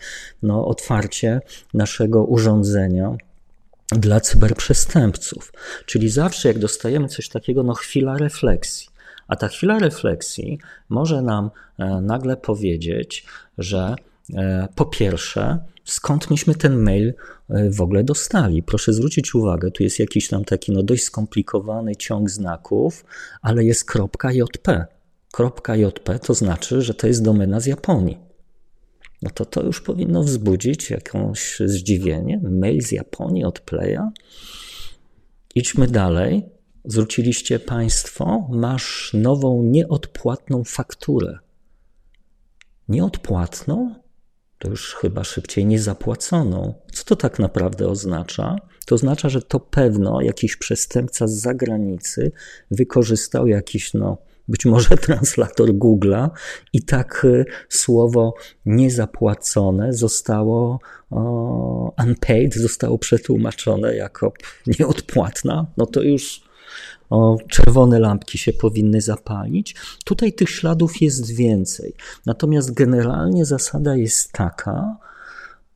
no, 0.43 0.67
otwarcie 0.67 1.41
naszego 1.73 2.25
urządzenia 2.25 3.17
dla 3.91 4.19
cyberprzestępców. 4.19 5.53
Czyli 5.85 6.09
zawsze, 6.09 6.47
jak 6.47 6.59
dostajemy 6.59 7.07
coś 7.07 7.29
takiego, 7.29 7.63
no 7.63 7.73
chwila 7.73 8.17
refleksji. 8.17 8.89
A 9.27 9.35
ta 9.35 9.47
chwila 9.47 9.79
refleksji 9.79 10.59
może 10.89 11.21
nam 11.21 11.49
e, 11.79 12.01
nagle 12.01 12.37
powiedzieć, 12.37 13.25
że 13.57 13.95
e, 14.33 14.67
po 14.75 14.85
pierwsze, 14.85 15.57
skąd 15.83 16.29
myśmy 16.29 16.55
ten 16.55 16.75
mail 16.75 17.13
e, 17.49 17.69
w 17.69 17.81
ogóle 17.81 18.03
dostali. 18.03 18.63
Proszę 18.63 18.93
zwrócić 18.93 19.35
uwagę, 19.35 19.71
tu 19.71 19.83
jest 19.83 19.99
jakiś 19.99 20.27
tam 20.27 20.45
taki 20.45 20.71
no 20.71 20.83
dość 20.83 21.03
skomplikowany 21.03 21.95
ciąg 21.95 22.29
znaków, 22.29 23.05
ale 23.41 23.63
jest 23.63 23.85
.jp. 24.33 24.85
.jp 25.75 26.19
to 26.19 26.33
znaczy, 26.33 26.81
że 26.81 26.93
to 26.93 27.07
jest 27.07 27.23
domena 27.23 27.59
z 27.59 27.65
Japonii 27.65 28.24
no 29.25 29.31
to 29.31 29.45
to 29.45 29.63
już 29.63 29.81
powinno 29.81 30.23
wzbudzić 30.23 30.89
jakieś 30.89 31.59
zdziwienie. 31.65 32.41
Mail 32.43 32.81
z 32.81 32.91
Japonii 32.91 33.43
od 33.43 33.59
Playa. 33.59 34.11
Idźmy 35.55 35.87
dalej. 35.87 36.45
Zwróciliście 36.85 37.59
Państwo, 37.59 38.47
masz 38.51 39.11
nową 39.13 39.63
nieodpłatną 39.63 40.63
fakturę. 40.63 41.37
Nieodpłatną? 42.89 43.95
To 44.59 44.69
już 44.69 44.95
chyba 44.95 45.23
szybciej 45.23 45.65
niezapłaconą. 45.65 46.73
Co 46.93 47.03
to 47.03 47.15
tak 47.15 47.39
naprawdę 47.39 47.87
oznacza? 47.87 48.55
To 48.85 48.95
oznacza, 48.95 49.29
że 49.29 49.41
to 49.41 49.59
pewno 49.59 50.21
jakiś 50.21 50.55
przestępca 50.55 51.27
z 51.27 51.33
zagranicy 51.33 52.31
wykorzystał 52.71 53.47
jakiś 53.47 53.93
no, 53.93 54.17
być 54.47 54.65
może 54.65 54.89
translator 55.07 55.69
Google'a 55.69 56.29
i 56.73 56.81
tak 56.81 57.25
y, 57.25 57.45
słowo 57.69 58.33
niezapłacone 58.65 59.93
zostało 59.93 60.79
unpaid, 62.07 62.55
zostało 62.55 62.97
przetłumaczone 62.97 63.95
jako 63.95 64.33
nieodpłatna, 64.79 65.65
no 65.77 65.85
to 65.85 66.01
już 66.01 66.45
o, 67.09 67.37
czerwone 67.49 67.99
lampki 67.99 68.37
się 68.37 68.53
powinny 68.53 69.01
zapalić. 69.01 69.75
Tutaj 70.05 70.33
tych 70.33 70.49
śladów 70.49 71.01
jest 71.01 71.35
więcej. 71.35 71.93
Natomiast 72.25 72.73
generalnie 72.73 73.45
zasada 73.45 73.95
jest 73.95 74.31
taka: 74.31 74.97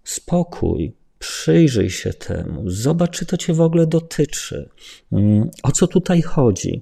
spokój, 0.03 0.93
przyjrzyj 1.19 1.89
się 1.89 2.13
temu, 2.13 2.69
zobacz, 2.69 3.17
czy 3.17 3.25
to 3.25 3.37
cię 3.37 3.53
w 3.53 3.61
ogóle 3.61 3.87
dotyczy, 3.87 4.69
mm, 5.11 5.49
o 5.63 5.71
co 5.71 5.87
tutaj 5.87 6.21
chodzi. 6.21 6.81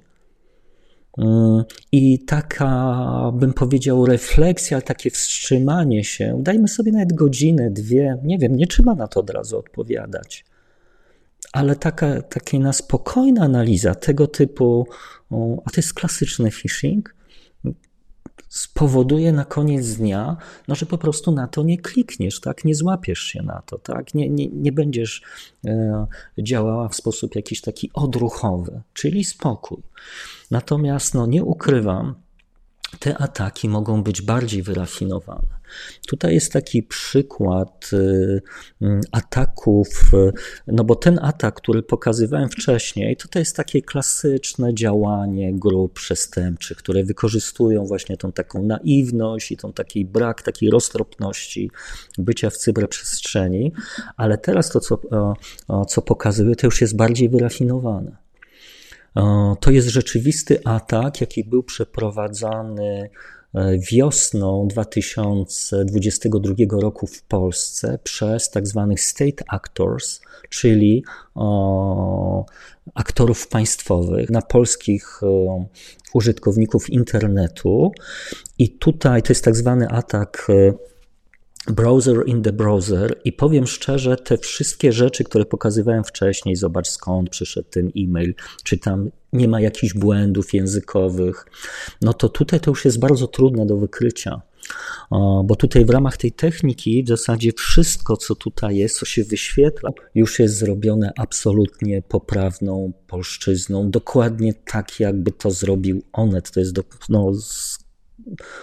Mm, 1.18 1.64
I 1.92 2.24
taka, 2.24 3.32
bym 3.34 3.52
powiedział, 3.52 4.06
refleksja, 4.06 4.80
takie 4.80 5.10
wstrzymanie 5.10 6.04
się, 6.04 6.38
dajmy 6.42 6.68
sobie 6.68 6.92
nawet 6.92 7.12
godzinę, 7.12 7.70
dwie, 7.70 8.18
nie 8.24 8.38
wiem, 8.38 8.56
nie 8.56 8.66
trzeba 8.66 8.94
na 8.94 9.08
to 9.08 9.20
od 9.20 9.30
razu 9.30 9.58
odpowiadać. 9.58 10.44
Ale 11.52 11.76
taka, 11.76 12.22
taka 12.22 12.58
na 12.58 12.72
spokojna 12.72 13.42
analiza 13.42 13.94
tego 13.94 14.26
typu, 14.26 14.86
a 15.64 15.70
to 15.70 15.76
jest 15.76 15.94
klasyczny 15.94 16.50
phishing, 16.50 17.14
spowoduje 18.48 19.32
na 19.32 19.44
koniec 19.44 19.94
dnia, 19.94 20.36
no, 20.68 20.74
że 20.74 20.86
po 20.86 20.98
prostu 20.98 21.32
na 21.32 21.48
to 21.48 21.62
nie 21.62 21.78
klikniesz, 21.78 22.40
tak? 22.40 22.64
nie 22.64 22.74
złapiesz 22.74 23.20
się 23.20 23.42
na 23.42 23.62
to, 23.66 23.78
tak? 23.78 24.14
nie, 24.14 24.30
nie, 24.30 24.48
nie 24.48 24.72
będziesz 24.72 25.22
e, 25.66 26.06
działała 26.38 26.88
w 26.88 26.94
sposób 26.94 27.34
jakiś 27.34 27.60
taki 27.60 27.90
odruchowy, 27.94 28.80
czyli 28.92 29.24
spokój. 29.24 29.82
Natomiast 30.50 31.14
no, 31.14 31.26
nie 31.26 31.44
ukrywam, 31.44 32.14
te 32.98 33.18
ataki 33.18 33.68
mogą 33.68 34.02
być 34.02 34.22
bardziej 34.22 34.62
wyrafinowane. 34.62 35.58
Tutaj 36.06 36.34
jest 36.34 36.52
taki 36.52 36.82
przykład 36.82 37.90
y, 37.92 38.42
mm, 38.82 39.00
ataków, 39.12 39.88
y, 40.14 40.32
no 40.66 40.84
bo 40.84 40.94
ten 40.94 41.18
atak, 41.22 41.54
który 41.54 41.82
pokazywałem 41.82 42.48
wcześniej, 42.48 43.16
to, 43.16 43.38
jest 43.38 43.56
takie 43.56 43.82
klasyczne 43.82 44.74
działanie 44.74 45.54
grup 45.54 45.92
przestępczych, 45.92 46.78
które 46.78 47.04
wykorzystują 47.04 47.86
właśnie 47.86 48.16
tą 48.16 48.32
taką 48.32 48.62
naiwność 48.62 49.52
i 49.52 49.56
tą 49.56 49.72
taki 49.72 50.04
brak 50.04 50.42
takiej 50.42 50.70
roztropności 50.70 51.70
bycia 52.18 52.50
w 52.50 52.56
cyberprzestrzeni, 52.56 53.72
ale 54.16 54.38
teraz 54.38 54.70
to, 54.70 54.80
co, 54.80 55.00
co 55.88 56.02
pokazuję, 56.02 56.56
to 56.56 56.66
już 56.66 56.80
jest 56.80 56.96
bardziej 56.96 57.28
wyrafinowane. 57.28 58.27
To 59.60 59.70
jest 59.70 59.88
rzeczywisty 59.88 60.60
atak, 60.64 61.20
jaki 61.20 61.44
był 61.44 61.62
przeprowadzany 61.62 63.10
e, 63.54 63.78
wiosną 63.92 64.68
2022 64.68 66.54
roku 66.80 67.06
w 67.06 67.22
Polsce 67.22 67.98
przez 68.04 68.50
tak 68.50 68.66
zwanych 68.66 69.00
state 69.00 69.44
actors, 69.48 70.20
czyli 70.48 71.04
aktorów 72.94 73.48
państwowych 73.48 74.30
na 74.30 74.42
polskich 74.42 75.20
e, 75.22 75.66
użytkowników 76.14 76.90
internetu. 76.90 77.92
I 78.58 78.70
tutaj 78.70 79.22
to 79.22 79.30
jest 79.30 79.44
tak 79.44 79.56
zwany 79.56 79.88
atak 79.88 80.46
browser 81.66 82.26
in 82.26 82.42
the 82.42 82.52
browser 82.52 83.20
i 83.24 83.32
powiem 83.32 83.66
szczerze, 83.66 84.16
te 84.16 84.38
wszystkie 84.38 84.92
rzeczy, 84.92 85.24
które 85.24 85.44
pokazywałem 85.44 86.04
wcześniej, 86.04 86.56
zobacz 86.56 86.88
skąd 86.88 87.30
przyszedł 87.30 87.68
ten 87.70 87.90
e-mail, 87.96 88.34
czy 88.64 88.78
tam 88.78 89.10
nie 89.32 89.48
ma 89.48 89.60
jakichś 89.60 89.94
błędów 89.94 90.54
językowych, 90.54 91.46
no 92.02 92.12
to 92.12 92.28
tutaj 92.28 92.60
to 92.60 92.70
już 92.70 92.84
jest 92.84 92.98
bardzo 92.98 93.26
trudne 93.26 93.66
do 93.66 93.76
wykrycia. 93.76 94.42
Bo 95.44 95.56
tutaj 95.58 95.84
w 95.84 95.90
ramach 95.90 96.16
tej 96.16 96.32
techniki 96.32 97.04
w 97.04 97.08
zasadzie 97.08 97.52
wszystko, 97.52 98.16
co 98.16 98.34
tutaj 98.34 98.76
jest, 98.76 98.98
co 98.98 99.06
się 99.06 99.24
wyświetla, 99.24 99.90
już 100.14 100.38
jest 100.38 100.58
zrobione 100.58 101.12
absolutnie 101.16 102.02
poprawną 102.02 102.92
polszczyzną, 103.06 103.90
dokładnie 103.90 104.54
tak, 104.54 105.00
jakby 105.00 105.32
to 105.32 105.50
zrobił 105.50 106.02
Onet. 106.12 106.50
To 106.50 106.60
jest 106.60 106.72
do, 106.72 106.82
no, 107.08 107.32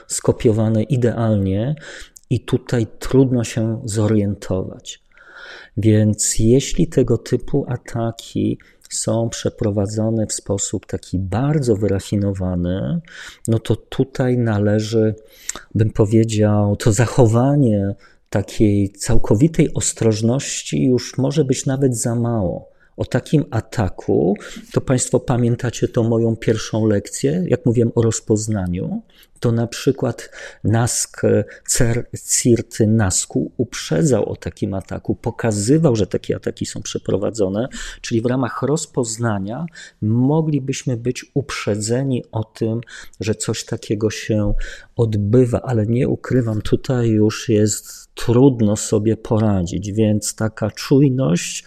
skopiowane 0.07 0.83
idealnie 0.83 1.75
i 2.29 2.39
tutaj 2.39 2.87
trudno 2.99 3.43
się 3.43 3.81
zorientować. 3.85 5.03
Więc 5.77 6.39
jeśli 6.39 6.87
tego 6.87 7.17
typu 7.17 7.65
ataki 7.67 8.57
są 8.89 9.29
przeprowadzone 9.29 10.27
w 10.27 10.33
sposób 10.33 10.85
taki 10.85 11.19
bardzo 11.19 11.75
wyrafinowany, 11.75 13.01
no 13.47 13.59
to 13.59 13.75
tutaj 13.75 14.37
należy, 14.37 15.15
bym 15.75 15.89
powiedział, 15.89 16.75
to 16.75 16.91
zachowanie 16.91 17.95
takiej 18.29 18.89
całkowitej 18.89 19.73
ostrożności 19.73 20.85
już 20.85 21.17
może 21.17 21.45
być 21.45 21.65
nawet 21.65 21.97
za 21.97 22.15
mało. 22.15 22.74
O 22.97 23.05
takim 23.05 23.45
ataku, 23.51 24.35
to 24.73 24.81
Państwo 24.81 25.19
pamiętacie 25.19 25.87
tą 25.87 26.03
moją 26.03 26.35
pierwszą 26.35 26.85
lekcję, 26.85 27.43
jak 27.47 27.65
mówiłem 27.65 27.91
o 27.95 28.01
rozpoznaniu, 28.01 29.01
to 29.39 29.51
na 29.51 29.67
przykład 29.67 30.29
Nask, 30.63 31.21
cer, 31.67 32.05
Nasku 32.87 33.51
uprzedzał 33.57 34.29
o 34.29 34.35
takim 34.35 34.73
ataku, 34.73 35.15
pokazywał, 35.15 35.95
że 35.95 36.07
takie 36.07 36.35
ataki 36.35 36.65
są 36.65 36.81
przeprowadzone, 36.81 37.67
czyli 38.01 38.21
w 38.21 38.25
ramach 38.25 38.61
rozpoznania 38.61 39.65
moglibyśmy 40.01 40.97
być 40.97 41.25
uprzedzeni 41.33 42.23
o 42.31 42.43
tym, 42.43 42.81
że 43.19 43.35
coś 43.35 43.65
takiego 43.65 44.09
się 44.09 44.53
odbywa, 44.95 45.61
ale 45.61 45.85
nie 45.85 46.07
ukrywam, 46.09 46.61
tutaj 46.61 47.09
już 47.09 47.49
jest 47.49 48.04
trudno 48.15 48.75
sobie 48.75 49.17
poradzić, 49.17 49.91
więc 49.91 50.35
taka 50.35 50.71
czujność 50.71 51.63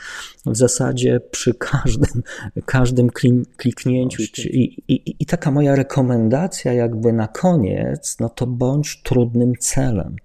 w 0.47 0.57
zasadzie 0.57 1.21
przy 1.31 1.55
każdym, 1.55 2.23
każdym 2.67 3.11
kliknięciu 3.57 4.23
i, 4.45 4.83
i, 4.89 5.17
i 5.23 5.27
taka 5.27 5.51
moja 5.51 5.75
rekomendacja 5.75 6.73
jakby 6.73 7.13
na 7.13 7.29
koniec, 7.29 8.17
no 8.21 8.29
to 8.29 8.47
bądź 8.47 9.03
trudnym 9.03 9.53
celem. 9.61 10.17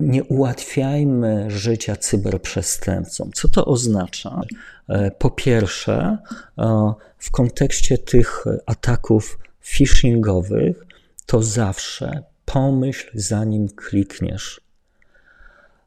Nie 0.00 0.24
ułatwiajmy 0.24 1.50
życia 1.50 1.96
cyberprzestępcom. 1.96 3.30
Co 3.34 3.48
to 3.48 3.64
oznacza? 3.64 4.40
E, 4.88 5.10
po 5.10 5.30
pierwsze, 5.30 6.18
e, 6.58 6.92
w 7.18 7.30
kontekście 7.30 7.98
tych 7.98 8.44
ataków 8.66 9.38
phishingowych, 9.60 10.86
to 11.26 11.42
zawsze 11.42 12.22
pomyśl, 12.44 13.10
zanim 13.14 13.68
klikniesz. 13.68 14.63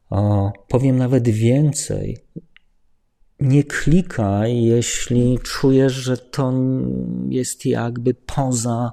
O, 0.09 0.51
powiem 0.67 0.97
nawet 0.97 1.29
więcej. 1.29 2.17
Nie 3.39 3.63
klikaj, 3.63 4.63
jeśli 4.63 5.39
czujesz, 5.43 5.93
że 5.93 6.17
to 6.17 6.53
jest 7.29 7.65
jakby 7.65 8.13
poza 8.13 8.91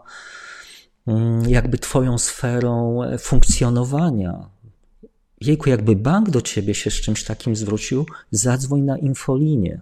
mm, 1.07 1.49
jakby 1.49 1.79
twoją 1.79 2.19
sferą 2.19 3.01
funkcjonowania. 3.19 4.51
Jejku, 5.41 5.71
jakby 5.71 5.97
bank 5.97 6.31
do 6.31 6.41
ciebie 6.41 6.75
się 6.75 6.91
z 6.91 6.95
czymś 6.95 7.25
takim 7.25 7.57
zwrócił, 7.57 8.07
zadzwoń 8.31 8.81
na 8.81 8.99
infolinię. 8.99 9.81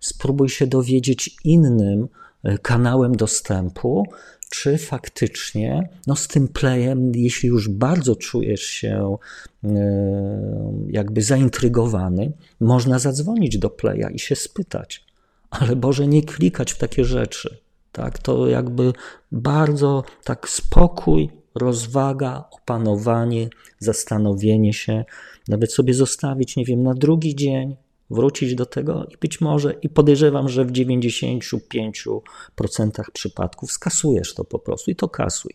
Spróbuj 0.00 0.48
się 0.48 0.66
dowiedzieć 0.66 1.36
innym 1.44 2.08
e, 2.42 2.58
kanałem 2.58 3.16
dostępu, 3.16 4.06
czy 4.50 4.78
faktycznie 4.78 5.88
no 6.06 6.16
z 6.16 6.28
tym 6.28 6.48
playem, 6.48 7.12
jeśli 7.14 7.48
już 7.48 7.68
bardzo 7.68 8.16
czujesz 8.16 8.62
się 8.62 9.16
e, 9.64 9.68
jakby 10.88 11.22
zaintrygowany, 11.22 12.32
można 12.60 12.98
zadzwonić 12.98 13.58
do 13.58 13.70
playa 13.70 14.06
i 14.14 14.18
się 14.18 14.36
spytać. 14.36 15.04
Ale 15.50 15.76
Boże, 15.76 16.06
nie 16.06 16.22
klikać 16.22 16.72
w 16.72 16.78
takie 16.78 17.04
rzeczy. 17.04 17.56
Tak, 17.92 18.18
to 18.18 18.46
jakby 18.46 18.92
bardzo 19.32 20.04
tak 20.24 20.48
spokój, 20.48 21.30
rozwaga, 21.54 22.44
opanowanie, 22.50 23.48
zastanowienie 23.78 24.72
się, 24.72 25.04
nawet 25.48 25.72
sobie 25.72 25.94
zostawić, 25.94 26.56
nie 26.56 26.64
wiem, 26.64 26.82
na 26.82 26.94
drugi 26.94 27.36
dzień, 27.36 27.76
wrócić 28.10 28.54
do 28.54 28.66
tego 28.66 29.04
i 29.04 29.16
być 29.20 29.40
może, 29.40 29.72
i 29.82 29.88
podejrzewam, 29.88 30.48
że 30.48 30.64
w 30.64 30.72
95% 30.72 32.20
przypadków 33.12 33.72
skasujesz 33.72 34.34
to 34.34 34.44
po 34.44 34.58
prostu 34.58 34.90
i 34.90 34.96
to 34.96 35.08
kasuj. 35.08 35.54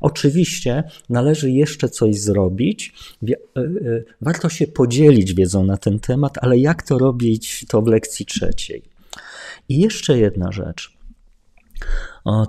Oczywiście 0.00 0.84
należy 1.08 1.50
jeszcze 1.50 1.88
coś 1.88 2.20
zrobić. 2.20 2.92
E, 3.22 3.32
e, 3.60 3.66
warto 4.20 4.48
się 4.48 4.66
podzielić 4.66 5.34
wiedzą 5.34 5.64
na 5.64 5.76
ten 5.76 5.98
temat, 6.00 6.38
ale 6.40 6.58
jak 6.58 6.82
to 6.82 6.98
robić, 6.98 7.64
to 7.68 7.82
w 7.82 7.86
lekcji 7.86 8.26
trzeciej. 8.26 8.82
I 9.68 9.78
jeszcze 9.78 10.18
jedna 10.18 10.52
rzecz. 10.52 10.98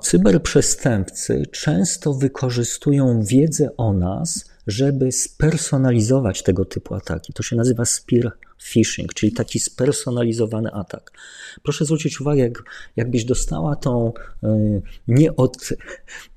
Cyberprzestępcy 0.02 1.46
często 1.52 2.14
wykorzystują 2.14 3.24
wiedzę 3.24 3.70
o 3.78 3.94
nas, 3.94 4.50
żeby 4.70 5.12
spersonalizować 5.12 6.44
tego 6.44 6.66
typu 6.66 6.96
ataki. 6.96 7.34
To 7.34 7.44
się 7.44 7.56
nazywa 7.56 7.86
spear 7.86 8.32
phishing, 8.64 9.14
czyli 9.14 9.32
taki 9.32 9.60
spersonalizowany 9.60 10.72
atak. 10.72 11.12
Proszę 11.64 11.86
zwrócić 11.86 12.22
uwagę, 12.22 12.42
jak, 12.42 12.64
jakbyś 12.96 13.26
dostała 13.26 13.76
tą 13.76 14.14
y, 14.44 14.48
nie 15.08 15.36
od, 15.36 15.70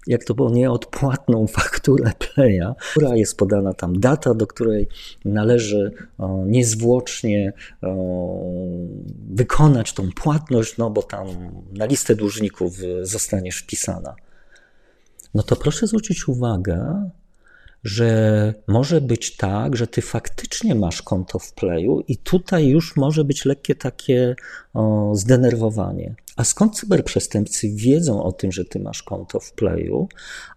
jak 0.07 0.25
to 0.25 0.35
było, 0.35 0.51
nieodpłatną 0.51 1.47
fakturę 1.47 2.13
Playa, 2.19 2.75
która 2.91 3.17
jest 3.17 3.37
podana 3.37 3.75
tam 3.75 4.01
data, 4.01 4.35
do 4.35 4.47
której 4.47 4.89
należy 5.25 5.93
niezwłocznie 6.47 7.53
wykonać 9.31 9.93
tą 9.93 10.11
płatność, 10.11 10.77
no 10.77 10.91
bo 10.91 11.03
tam 11.03 11.27
na 11.73 11.85
listę 11.85 12.15
dłużników 12.15 12.77
zostaniesz 13.03 13.59
wpisana. 13.59 14.15
No 15.35 15.43
to 15.43 15.57
proszę 15.57 15.87
zwrócić 15.87 16.29
uwagę, 16.29 17.11
że 17.85 18.55
może 18.67 19.01
być 19.01 19.37
tak, 19.37 19.77
że 19.77 19.87
ty 19.87 20.03
faktycznie 20.03 20.75
masz 20.75 21.03
konto 21.03 21.39
w 21.39 21.53
Playu 21.53 22.01
i 22.09 22.17
tutaj 22.17 22.69
już 22.69 22.97
może 22.97 23.25
być 23.25 23.45
lekkie 23.45 23.75
takie 23.75 24.37
o, 24.75 25.13
zdenerwowanie. 25.15 26.15
A 26.37 26.45
skąd 26.45 26.77
cyberprzestępcy 26.77 27.69
wiedzą 27.75 28.23
o 28.23 28.33
tym, 28.33 28.53
że 28.53 28.65
ty 28.65 28.81
masz 28.81 29.03
konto 29.03 29.41
w 29.41 29.53
Playu? 29.53 30.09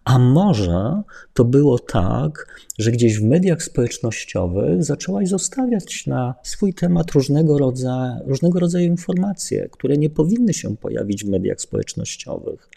A 0.04 0.20
może 0.20 1.02
to 1.34 1.46
było 1.46 1.80
tak, 1.80 2.62
że 2.80 2.92
gdzieś 2.92 3.20
w 3.20 3.24
mediach 3.24 3.64
społecznościowych 3.64 4.84
zaczęłaś 4.84 5.30
zostawiać 5.30 6.08
na 6.08 6.36
swój 6.44 6.74
temat 6.74 7.12
różnego 7.12 7.58
rodzaju, 7.58 8.14
różnego 8.26 8.60
rodzaju 8.60 8.86
informacje, 8.86 9.70
które 9.72 9.98
nie 9.98 10.10
powinny 10.10 10.54
się 10.54 10.78
pojawić 10.78 11.26
w 11.26 11.30
mediach 11.30 11.62
społecznościowych 11.62 12.70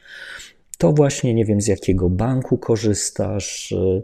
to 0.79 0.93
właśnie 0.93 1.35
nie 1.35 1.45
wiem, 1.45 1.61
z 1.61 1.67
jakiego 1.67 2.11
banku 2.11 2.59
korzystasz, 2.59 3.73
y, 3.73 4.03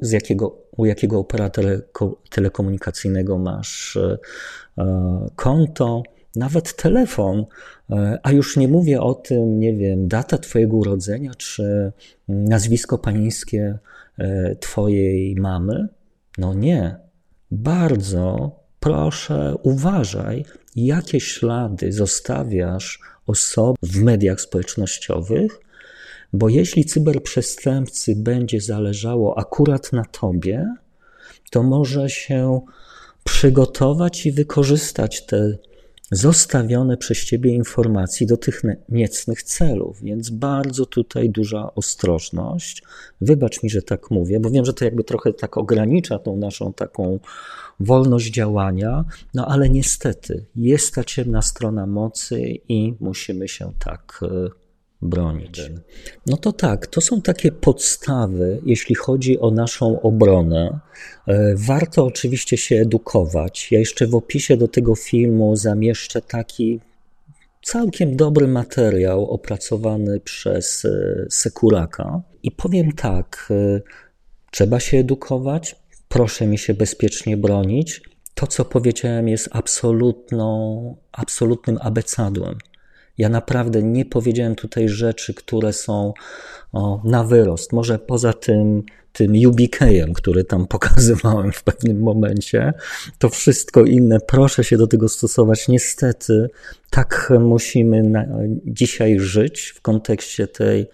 z 0.00 0.10
jakiego, 0.10 0.58
u 0.76 0.86
jakiego 0.86 1.18
operatora 1.18 1.70
telekomunikacyjnego 2.30 3.38
masz 3.38 3.96
y, 3.96 4.18
konto, 5.36 6.02
nawet 6.36 6.76
telefon, 6.76 7.38
y, 7.40 7.94
a 8.22 8.32
już 8.32 8.56
nie 8.56 8.68
mówię 8.68 9.00
o 9.00 9.14
tym, 9.14 9.58
nie 9.60 9.74
wiem, 9.74 10.08
data 10.08 10.38
Twojego 10.38 10.76
urodzenia 10.76 11.34
czy 11.34 11.92
nazwisko 12.28 12.98
panieńskie 12.98 13.78
Twojej 14.60 15.36
mamy. 15.36 15.88
No 16.38 16.54
nie. 16.54 16.96
Bardzo 17.50 18.50
proszę, 18.80 19.54
uważaj, 19.62 20.44
jakie 20.76 21.20
ślady 21.20 21.92
zostawiasz 21.92 23.00
osob 23.26 23.76
w 23.82 24.02
mediach 24.02 24.40
społecznościowych, 24.40 25.60
bo 26.34 26.48
jeśli 26.48 26.84
cyberprzestępcy 26.84 28.16
będzie 28.16 28.60
zależało 28.60 29.38
akurat 29.38 29.92
na 29.92 30.04
tobie, 30.04 30.74
to 31.50 31.62
może 31.62 32.10
się 32.10 32.60
przygotować 33.24 34.26
i 34.26 34.32
wykorzystać 34.32 35.26
te 35.26 35.58
zostawione 36.10 36.96
przez 36.96 37.24
ciebie 37.24 37.50
informacje 37.50 38.26
do 38.26 38.36
tych 38.36 38.62
niecnych 38.88 39.42
celów, 39.42 40.02
więc 40.02 40.30
bardzo 40.30 40.86
tutaj 40.86 41.30
duża 41.30 41.74
ostrożność. 41.74 42.82
Wybacz 43.20 43.62
mi, 43.62 43.70
że 43.70 43.82
tak 43.82 44.10
mówię, 44.10 44.40
bo 44.40 44.50
wiem, 44.50 44.64
że 44.64 44.74
to 44.74 44.84
jakby 44.84 45.04
trochę 45.04 45.32
tak 45.32 45.56
ogranicza 45.56 46.18
tą 46.18 46.36
naszą 46.36 46.72
taką 46.72 47.18
wolność 47.80 48.30
działania, 48.30 49.04
no 49.34 49.46
ale 49.46 49.68
niestety 49.68 50.44
jest 50.56 50.94
ta 50.94 51.04
ciemna 51.04 51.42
strona 51.42 51.86
mocy 51.86 52.40
i 52.68 52.94
musimy 53.00 53.48
się 53.48 53.72
tak 53.84 54.20
e, 54.22 54.63
bronić. 55.04 55.70
No 56.26 56.36
to 56.36 56.52
tak, 56.52 56.86
to 56.86 57.00
są 57.00 57.22
takie 57.22 57.52
podstawy, 57.52 58.60
jeśli 58.66 58.94
chodzi 58.94 59.38
o 59.38 59.50
naszą 59.50 60.00
obronę. 60.00 60.80
E, 61.26 61.54
warto 61.56 62.04
oczywiście 62.04 62.56
się 62.56 62.76
edukować. 62.76 63.72
Ja 63.72 63.78
jeszcze 63.78 64.06
w 64.06 64.14
opisie 64.14 64.56
do 64.56 64.68
tego 64.68 64.94
filmu 64.94 65.56
zamieszczę 65.56 66.22
taki 66.22 66.80
całkiem 67.62 68.16
dobry 68.16 68.48
materiał 68.48 69.30
opracowany 69.30 70.20
przez 70.20 70.84
e, 70.84 71.26
Sekuraka. 71.30 72.22
I 72.42 72.50
powiem 72.50 72.92
tak, 72.92 73.48
e, 73.50 73.80
trzeba 74.50 74.80
się 74.80 74.98
edukować, 74.98 75.76
proszę 76.08 76.46
mi 76.46 76.58
się 76.58 76.74
bezpiecznie 76.74 77.36
bronić. 77.36 78.02
To, 78.34 78.46
co 78.46 78.64
powiedziałem, 78.64 79.28
jest 79.28 79.48
absolutną, 79.52 80.96
absolutnym 81.12 81.78
abecadłem. 81.80 82.58
Ja 83.18 83.28
naprawdę 83.28 83.82
nie 83.82 84.04
powiedziałem 84.04 84.54
tutaj 84.54 84.88
rzeczy, 84.88 85.34
które 85.34 85.72
są 85.72 86.12
o, 86.72 87.00
na 87.04 87.24
wyrost. 87.24 87.72
Może 87.72 87.98
poza 87.98 88.32
tym, 88.32 88.82
tym 89.12 89.32
UBK-em, 89.46 90.12
który 90.12 90.44
tam 90.44 90.66
pokazywałem 90.76 91.52
w 91.52 91.62
pewnym 91.62 92.00
momencie, 92.00 92.72
to 93.18 93.28
wszystko 93.28 93.84
inne, 93.84 94.20
proszę 94.20 94.64
się 94.64 94.76
do 94.76 94.86
tego 94.86 95.08
stosować. 95.08 95.68
Niestety, 95.68 96.50
tak 96.90 97.32
musimy 97.40 98.02
na, 98.02 98.26
dzisiaj 98.64 99.20
żyć 99.20 99.72
w 99.76 99.80
kontekście 99.80 100.46
tej 100.46 100.86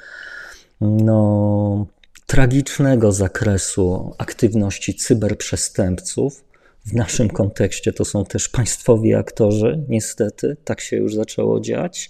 no, 0.81 1.87
tragicznego 2.27 3.13
zakresu 3.13 4.15
aktywności 4.19 4.95
cyberprzestępców 4.95 6.50
w 6.87 6.93
naszym 6.93 7.29
kontekście 7.29 7.93
to 7.93 8.05
są 8.05 8.25
też 8.25 8.49
państwowi 8.49 9.15
aktorzy, 9.15 9.85
niestety, 9.89 10.57
tak 10.65 10.81
się 10.81 10.97
już 10.97 11.15
zaczęło 11.15 11.61
dziać. 11.61 12.09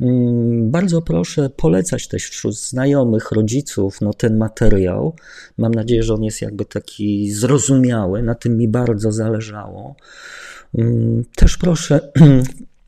Mm, 0.00 0.70
bardzo 0.70 1.02
proszę 1.02 1.50
polecać 1.50 2.08
też 2.08 2.30
wśród 2.30 2.58
znajomych, 2.58 3.32
rodziców 3.32 4.00
no, 4.00 4.14
ten 4.14 4.38
materiał. 4.38 5.16
Mam 5.58 5.74
nadzieję, 5.74 6.02
że 6.02 6.14
on 6.14 6.22
jest 6.22 6.42
jakby 6.42 6.64
taki 6.64 7.32
zrozumiały, 7.32 8.22
na 8.22 8.34
tym 8.34 8.56
mi 8.56 8.68
bardzo 8.68 9.12
zależało. 9.12 9.96
Mm, 10.78 11.24
też 11.36 11.56
proszę 11.56 12.00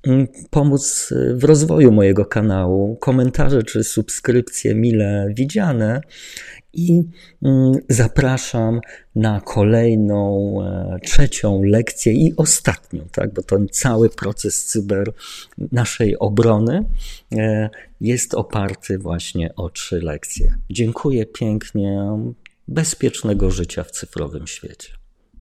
mm, 0.07 0.29
pomóc 0.51 1.15
w 1.35 1.45
rozwoju 1.45 1.93
mojego 1.93 2.25
kanału. 2.25 2.97
Komentarze 2.97 3.63
czy 3.63 3.85
subskrypcje 3.85 4.75
mile 4.75 5.29
widziane 5.37 6.01
i 6.73 7.03
mm, 7.43 7.73
zapraszam 7.89 8.81
na 9.15 9.41
kolejną, 9.41 10.57
e, 10.63 10.99
trzecią 11.05 11.63
lekcję 11.63 12.13
i 12.13 12.37
ostatnią, 12.37 13.07
tak, 13.13 13.35
bo 13.35 13.43
ten 13.43 13.69
cały 13.69 14.11
proces 14.11 14.65
cyber 14.65 15.13
naszej 15.73 16.19
obrony 16.19 16.85
e, 17.33 17.71
jest 18.01 18.35
oparty 18.35 18.99
właśnie 18.99 19.55
o 19.55 19.71
trzy 19.71 20.01
lekcje. 20.01 20.55
Dziękuję 20.71 21.27
pięknie. 21.27 22.09
Bezpiecznego 22.69 23.51
życia 23.51 23.85
w 23.85 23.91
cyfrowym 23.91 24.47
świecie. 24.47 25.02